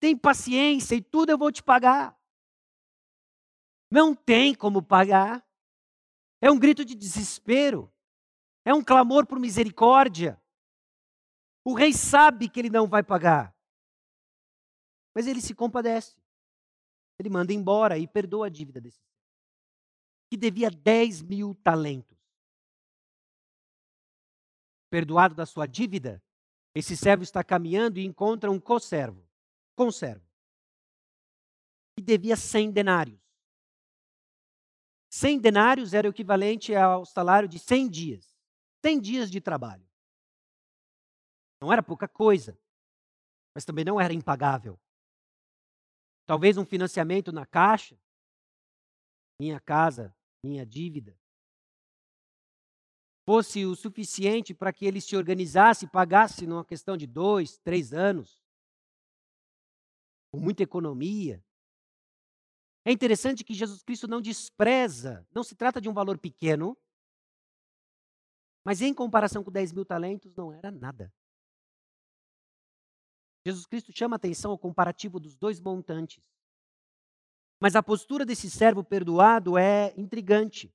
[0.00, 2.18] tem paciência e tudo eu vou te pagar.
[3.88, 5.46] Não tem como pagar.
[6.40, 7.91] É um grito de desespero.
[8.64, 10.40] É um clamor por misericórdia.
[11.64, 13.54] O rei sabe que ele não vai pagar.
[15.14, 16.16] Mas ele se compadece.
[17.18, 19.00] Ele manda embora e perdoa a dívida desse
[20.32, 22.16] que devia 10 mil talentos.
[24.88, 26.24] Perdoado da sua dívida,
[26.74, 29.22] esse servo está caminhando e encontra um conservo,
[29.76, 30.26] conservo,
[31.94, 33.20] que devia 100 denários.
[35.10, 38.31] 100 denários era o equivalente ao salário de 100 dias.
[38.84, 39.88] 100 dias de trabalho.
[41.60, 42.58] Não era pouca coisa,
[43.54, 44.78] mas também não era impagável.
[46.26, 47.96] Talvez um financiamento na caixa,
[49.40, 50.14] minha casa,
[50.44, 51.16] minha dívida,
[53.24, 57.92] fosse o suficiente para que ele se organizasse e pagasse numa questão de dois, três
[57.92, 58.42] anos,
[60.32, 61.44] com muita economia.
[62.84, 66.76] É interessante que Jesus Cristo não despreza, não se trata de um valor pequeno,
[68.64, 71.12] mas em comparação com 10 mil talentos, não era nada.
[73.44, 76.24] Jesus Cristo chama atenção ao comparativo dos dois montantes.
[77.60, 80.72] Mas a postura desse servo perdoado é intrigante.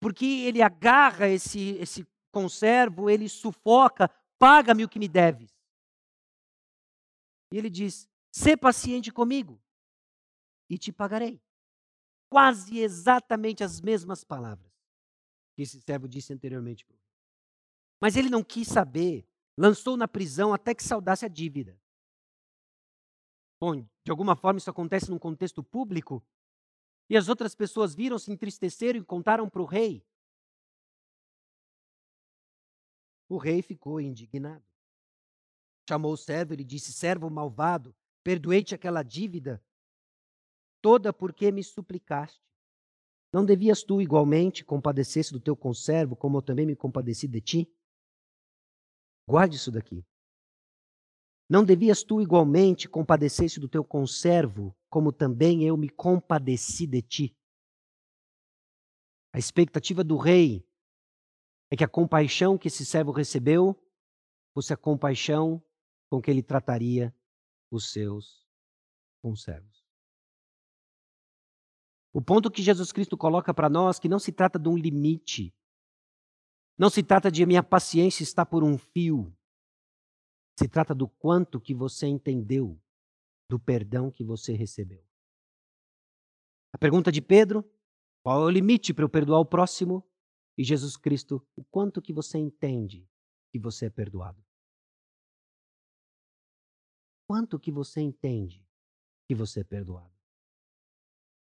[0.00, 4.08] Porque ele agarra esse, esse conservo, ele sufoca,
[4.38, 5.50] paga-me o que me deves.
[7.50, 9.62] E ele diz: Sê paciente comigo
[10.68, 11.40] e te pagarei.
[12.30, 14.71] Quase exatamente as mesmas palavras
[15.54, 16.86] que esse servo disse anteriormente.
[18.00, 19.26] Mas ele não quis saber,
[19.56, 21.80] lançou na prisão até que saudasse a dívida.
[23.60, 26.24] Bom, de alguma forma isso acontece num contexto público,
[27.08, 30.04] e as outras pessoas viram, se entristeceram e contaram para o rei.
[33.28, 34.64] O rei ficou indignado.
[35.88, 39.62] Chamou o servo e lhe disse: Servo malvado, perdoei-te aquela dívida
[40.82, 42.42] toda porque me suplicaste.
[43.32, 47.72] Não devias tu igualmente compadecer-se do teu conservo, como eu também me compadeci de ti?
[49.26, 50.04] Guarde isso daqui.
[51.48, 57.36] Não devias tu igualmente compadecer-se do teu conservo, como também eu me compadeci de ti?
[59.34, 60.66] A expectativa do rei
[61.70, 63.74] é que a compaixão que esse servo recebeu
[64.54, 65.62] fosse a compaixão
[66.10, 67.14] com que ele trataria
[67.70, 68.46] os seus
[69.22, 69.71] conservos.
[72.12, 75.54] O ponto que Jesus Cristo coloca para nós que não se trata de um limite.
[76.76, 79.34] Não se trata de minha paciência estar por um fio.
[80.58, 82.78] Se trata do quanto que você entendeu
[83.48, 85.02] do perdão que você recebeu.
[86.72, 87.64] A pergunta de Pedro,
[88.22, 90.06] qual é o limite para eu perdoar o próximo?
[90.56, 93.08] E Jesus Cristo, o quanto que você entende
[93.50, 94.42] que você é perdoado?
[97.26, 98.66] Quanto que você entende
[99.26, 100.11] que você é perdoado?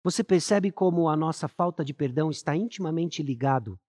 [0.04, 3.80] Você percebe como a nossa falta de perdão está intimamente ligado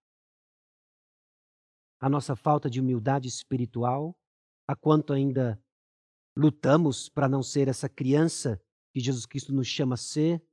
[1.99, 4.17] à nossa falta de humildade espiritual,
[4.67, 5.63] a quanto ainda
[6.35, 8.61] lutamos para não ser essa criança
[8.93, 10.43] que Jesus Cristo nos chama a ser?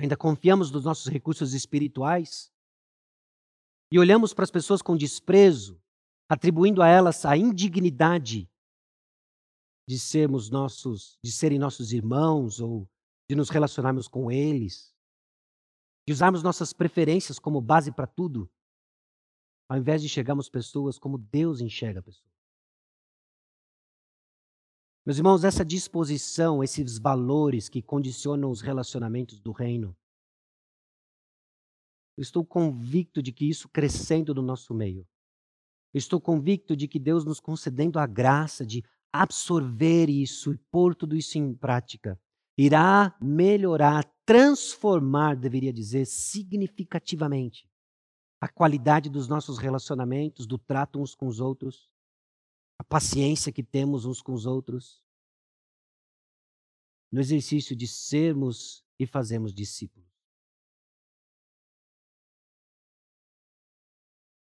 [0.00, 2.52] Ainda confiamos nos nossos recursos espirituais?
[3.92, 5.82] E olhamos para as pessoas com desprezo,
[6.28, 8.48] atribuindo a elas a indignidade
[9.88, 12.88] de sermos nossos, de serem nossos irmãos ou
[13.30, 14.92] de nos relacionarmos com eles,
[16.04, 18.50] de usarmos nossas preferências como base para tudo,
[19.68, 22.28] ao invés de enxergarmos pessoas como Deus enxerga pessoas.
[25.06, 29.96] Meus irmãos, essa disposição, esses valores que condicionam os relacionamentos do reino,
[32.16, 35.06] eu estou convicto de que isso crescendo no nosso meio.
[35.94, 40.96] Eu estou convicto de que Deus nos concedendo a graça de absorver isso e pôr
[40.96, 42.20] tudo isso em prática,
[42.62, 47.66] irá melhorar, transformar, deveria dizer, significativamente
[48.38, 51.90] a qualidade dos nossos relacionamentos, do trato uns com os outros,
[52.78, 55.02] a paciência que temos uns com os outros,
[57.10, 60.08] no exercício de sermos e fazermos discípulos.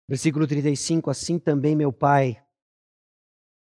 [0.09, 2.40] Versículo 35: Assim também meu Pai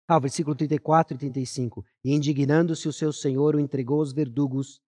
[0.07, 1.85] ah, versículo 34 e 35.
[2.03, 4.79] E indignando-se o seu senhor, o entregou aos verdugos,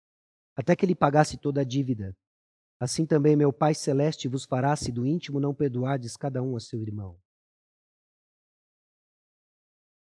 [0.55, 2.15] até que ele pagasse toda a dívida.
[2.80, 6.59] Assim também meu Pai Celeste vos fará, se do íntimo não perdoardes cada um a
[6.59, 7.20] seu irmão.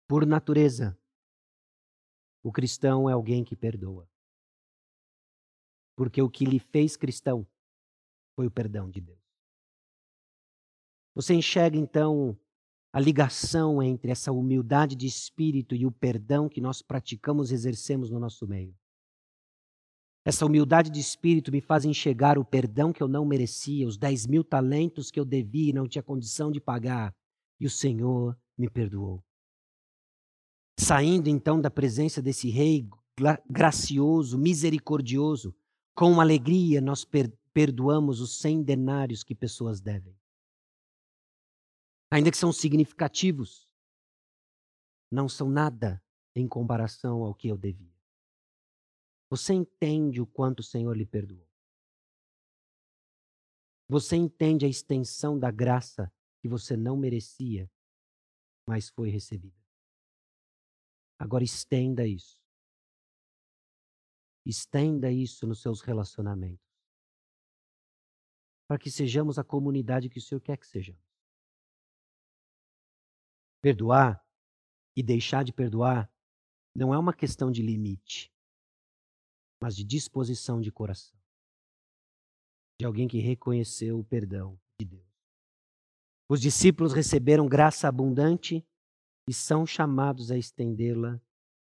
[0.08, 0.98] Por natureza,
[2.42, 4.08] o cristão é alguém que perdoa.
[5.96, 7.46] Porque o que lhe fez cristão
[8.34, 9.22] foi o perdão de Deus.
[11.14, 12.38] Você enxerga então
[12.94, 18.08] a ligação entre essa humildade de espírito e o perdão que nós praticamos e exercemos
[18.08, 18.72] no nosso meio.
[20.24, 24.28] Essa humildade de espírito me faz enxergar o perdão que eu não merecia, os 10
[24.28, 27.12] mil talentos que eu devia e não tinha condição de pagar,
[27.58, 29.20] e o Senhor me perdoou.
[30.78, 32.88] Saindo então da presença desse Rei
[33.50, 35.52] gracioso, misericordioso,
[35.96, 37.04] com alegria nós
[37.52, 40.14] perdoamos os cem denários que pessoas devem
[42.14, 43.68] ainda que são significativos,
[45.10, 46.00] não são nada
[46.32, 47.92] em comparação ao que eu devia.
[49.28, 51.44] Você entende o quanto o Senhor lhe perdoou?
[53.88, 57.68] Você entende a extensão da graça que você não merecia,
[58.64, 59.60] mas foi recebida?
[61.18, 62.40] Agora estenda isso.
[64.46, 66.64] Estenda isso nos seus relacionamentos.
[68.68, 71.03] Para que sejamos a comunidade que o Senhor quer que sejamos.
[73.64, 74.22] Perdoar
[74.94, 76.12] e deixar de perdoar
[76.76, 78.34] não é uma questão de limite
[79.64, 81.18] mas de disposição de coração.
[82.78, 85.08] De alguém que reconheceu o perdão de Deus.
[86.28, 88.62] Os discípulos receberam graça abundante
[89.26, 91.18] e são chamados a estendê-la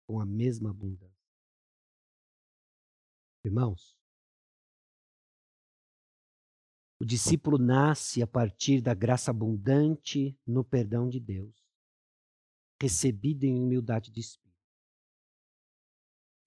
[0.07, 1.13] com a mesma abundância.
[3.43, 3.99] Irmãos,
[7.01, 11.58] o discípulo nasce a partir da graça abundante no perdão de Deus,
[12.81, 14.49] recebido em humildade de espírito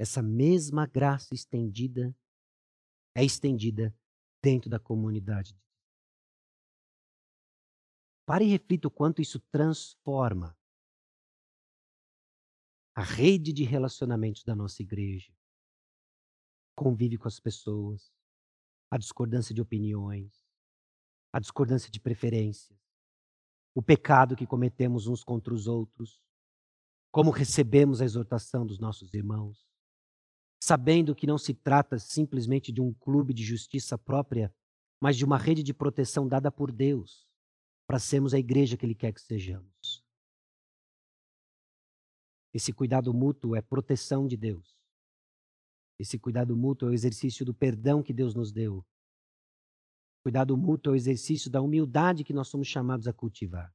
[0.03, 2.12] essa mesma graça estendida
[3.14, 3.97] é estendida
[4.43, 5.57] dentro da comunidade.
[8.26, 10.59] Pare e reflita o quanto isso transforma
[12.97, 15.33] a rede de relacionamentos da nossa igreja.
[16.76, 18.12] Convive com as pessoas,
[18.91, 20.45] a discordância de opiniões,
[21.33, 22.76] a discordância de preferências,
[23.75, 26.20] o pecado que cometemos uns contra os outros,
[27.11, 29.66] como recebemos a exortação dos nossos irmãos
[30.62, 34.55] sabendo que não se trata simplesmente de um clube de justiça própria,
[35.01, 37.27] mas de uma rede de proteção dada por Deus
[37.85, 40.05] para sermos a igreja que Ele quer que sejamos.
[42.55, 44.79] Esse cuidado mútuo é proteção de Deus.
[45.99, 48.87] Esse cuidado mútuo é o exercício do perdão que Deus nos deu.
[50.23, 53.75] Cuidado mútuo é o exercício da humildade que nós somos chamados a cultivar.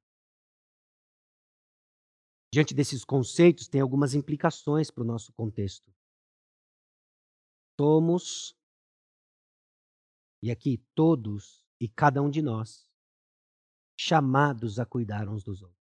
[2.54, 5.92] Diante desses conceitos, tem algumas implicações para o nosso contexto
[7.80, 8.58] somos,
[10.42, 12.90] e aqui todos e cada um de nós,
[14.00, 15.78] chamados a cuidar uns dos outros.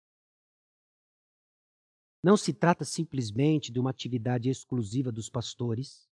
[2.22, 6.08] Não se trata simplesmente de uma atividade exclusiva dos pastores.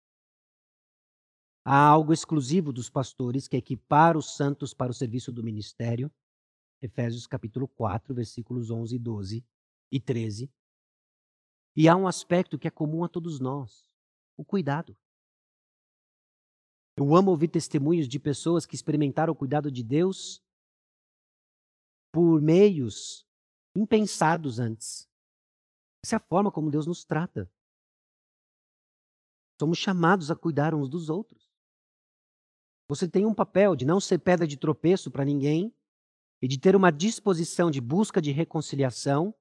[1.69, 6.09] Há algo exclusivo dos pastores que equipar os santos para o serviço do ministério.
[6.81, 9.45] Efésios capítulo 4, versículos 11 e 12
[9.91, 10.49] e 13.
[11.75, 13.91] E há um aspecto que é comum a todos nós:
[14.37, 14.97] o cuidado.
[16.97, 20.41] Eu amo ouvir testemunhos de pessoas que experimentaram o cuidado de Deus
[22.13, 23.27] por meios
[23.75, 25.11] impensados antes.
[26.05, 27.51] Essa é a forma como Deus nos trata.
[29.61, 31.46] Somos chamados a cuidar uns dos outros.
[32.89, 35.75] Você tem um papel de não ser pedra de tropeço para ninguém
[36.41, 39.35] e de ter uma disposição de busca de reconciliação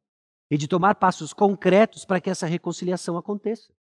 [0.49, 3.73] e de tomar passos concretos para que essa reconciliação aconteça.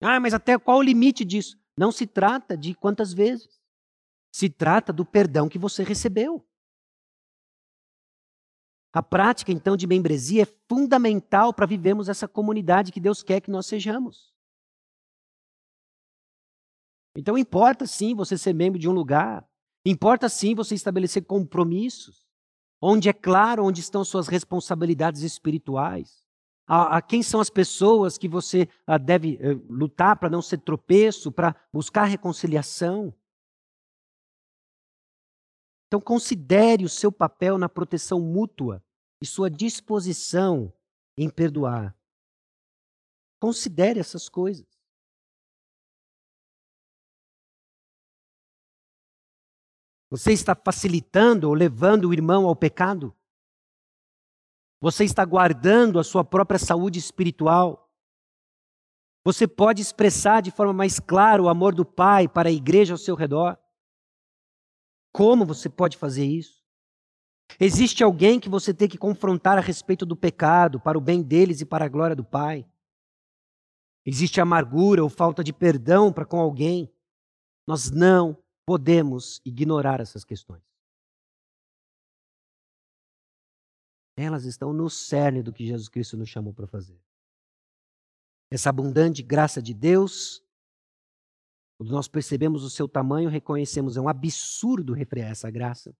[0.00, 1.58] Ah, mas até qual o limite disso?
[1.78, 3.60] Não se trata de quantas vezes.
[4.34, 6.46] Se trata do perdão que você recebeu.
[8.92, 13.50] A prática, então, de membresia é fundamental para vivermos essa comunidade que Deus quer que
[13.50, 14.34] nós sejamos.
[17.16, 19.44] Então, importa sim você ser membro de um lugar,
[19.84, 22.26] importa sim você estabelecer compromissos,
[22.80, 26.26] onde é claro onde estão suas responsabilidades espirituais
[26.66, 30.28] a, a quem são as pessoas que você a, ah, deve a, eh, lutar para
[30.28, 33.14] não ser tropeço, para buscar reconciliação.
[35.86, 38.82] Então, considere o seu papel na proteção mútua
[39.22, 40.72] e sua disposição
[41.16, 41.96] em perdoar.
[43.40, 44.66] Considere essas coisas.
[50.08, 53.14] Você está facilitando ou levando o irmão ao pecado?
[54.80, 57.90] Você está guardando a sua própria saúde espiritual.
[59.24, 62.98] Você pode expressar de forma mais clara o amor do Pai para a igreja ao
[62.98, 63.58] seu redor.
[65.12, 66.62] Como você pode fazer isso?
[67.58, 71.60] Existe alguém que você tem que confrontar a respeito do pecado, para o bem deles
[71.60, 72.64] e para a glória do Pai?
[74.04, 76.92] Existe amargura ou falta de perdão para com alguém?
[77.66, 80.62] Nós não podemos ignorar essas questões.
[84.18, 86.98] Elas estão no cerne do que Jesus Cristo nos chamou para fazer.
[88.50, 90.42] Essa abundante graça de Deus,
[91.78, 95.94] quando nós percebemos o seu tamanho, reconhecemos, é um absurdo refrear essa graça.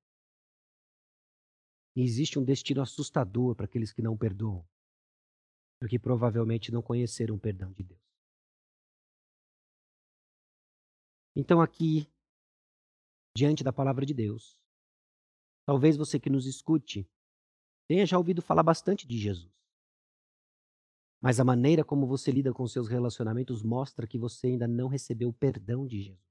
[1.94, 4.66] E existe um destino assustador para aqueles que não perdoam,
[5.78, 8.00] porque provavelmente não conheceram o perdão de Deus.
[11.34, 12.10] Então, aqui,
[13.36, 14.58] diante da palavra de Deus,
[15.66, 17.06] talvez você que nos escute
[17.86, 19.52] tenha já ouvido falar bastante de Jesus.
[21.20, 25.28] mas a maneira como você lida com seus relacionamentos mostra que você ainda não recebeu
[25.30, 26.24] o perdão de Jesus.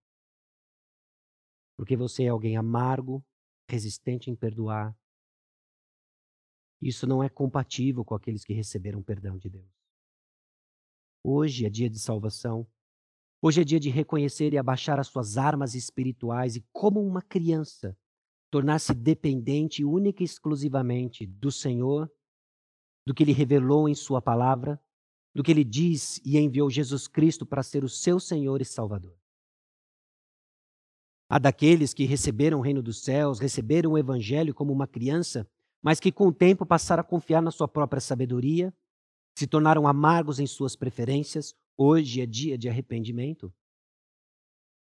[1.75, 3.21] Porque você é alguém amargo,
[3.69, 4.97] resistente em perdoar.
[6.81, 9.69] Isso não é compatível com aqueles que receberam o perdão de Deus.
[11.23, 12.65] Hoje é dia de salvação.
[13.47, 17.95] Hoje é dia de reconhecer e abaixar as suas armas espirituais e, como uma criança,
[18.49, 22.11] tornar-se dependente única e exclusivamente do Senhor,
[23.05, 24.81] do que Ele revelou em Sua palavra,
[25.31, 29.15] do que Ele diz e enviou Jesus Cristo para ser o seu Senhor e Salvador.
[31.29, 35.47] Há daqueles que receberam o reino dos céus, receberam o Evangelho como uma criança,
[35.83, 38.73] mas que com o tempo passaram a confiar na sua própria sabedoria,
[39.37, 41.53] se tornaram amargos em suas preferências.
[41.78, 43.53] Hoje é dia de arrependimento.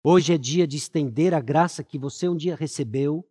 [0.04, 3.28] Hoje é dia de estender a graça que você um dia recebeu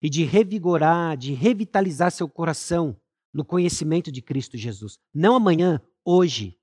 [0.00, 3.00] e de revigorar, de revitalizar seu coração
[3.32, 5.00] no conhecimento de Cristo Jesus.
[5.12, 6.56] Não amanhã, hoje.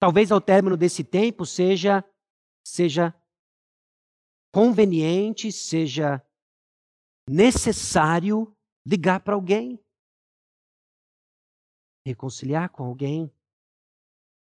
[0.00, 2.02] Talvez ao término desse tempo seja
[2.66, 3.14] seja
[4.52, 6.24] conveniente, seja
[7.28, 9.78] necessário ligar para alguém,
[12.06, 13.30] reconciliar com alguém,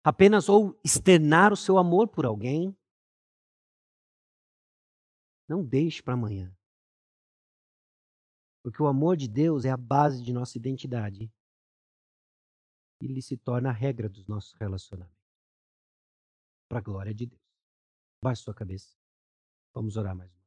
[0.04, 2.76] apenas ou externar o seu amor por alguém.
[5.47, 6.56] Não deixe para amanhã.
[8.64, 11.32] Porque o amor de Deus é a base de nossa identidade.
[13.02, 15.18] E ele se torna a regra dos nossos relacionamentos.
[16.68, 17.41] Para a glória de Deus.
[18.24, 18.95] Baixe sua cabeça.
[19.74, 20.39] Vamos orar mais uma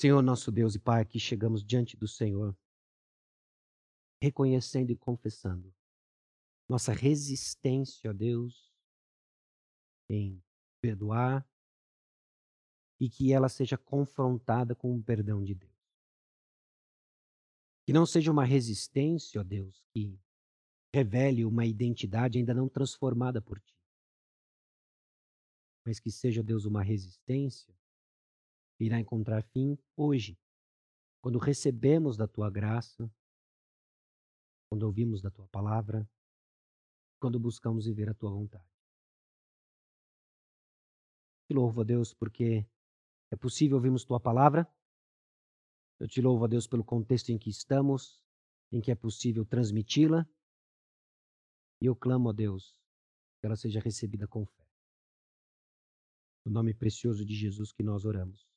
[0.00, 2.56] Senhor, nosso Deus e Pai, aqui chegamos diante do Senhor,
[4.22, 5.74] reconhecendo e confessando
[6.70, 8.72] nossa resistência a Deus
[10.08, 10.40] em
[10.80, 11.44] perdoar
[13.00, 15.74] e que ela seja confrontada com o perdão de Deus.
[17.84, 20.16] Que não seja uma resistência, ó Deus, que
[20.94, 23.76] revele uma identidade ainda não transformada por ti.
[25.84, 27.74] Mas que seja, Deus, uma resistência
[28.78, 30.38] que irá encontrar fim hoje,
[31.20, 33.12] quando recebemos da tua graça,
[34.68, 36.08] quando ouvimos da tua palavra,
[37.20, 38.64] quando buscamos viver a tua vontade.
[41.46, 42.66] Te louvo, a Deus, porque
[43.30, 44.66] é possível ouvirmos tua palavra
[46.00, 48.24] eu te louvo, a Deus, pelo contexto em que estamos,
[48.72, 50.26] em que é possível transmiti-la.
[51.82, 52.74] E eu clamo a Deus
[53.38, 54.66] que ela seja recebida com fé.
[56.46, 58.49] No nome precioso de Jesus que nós oramos.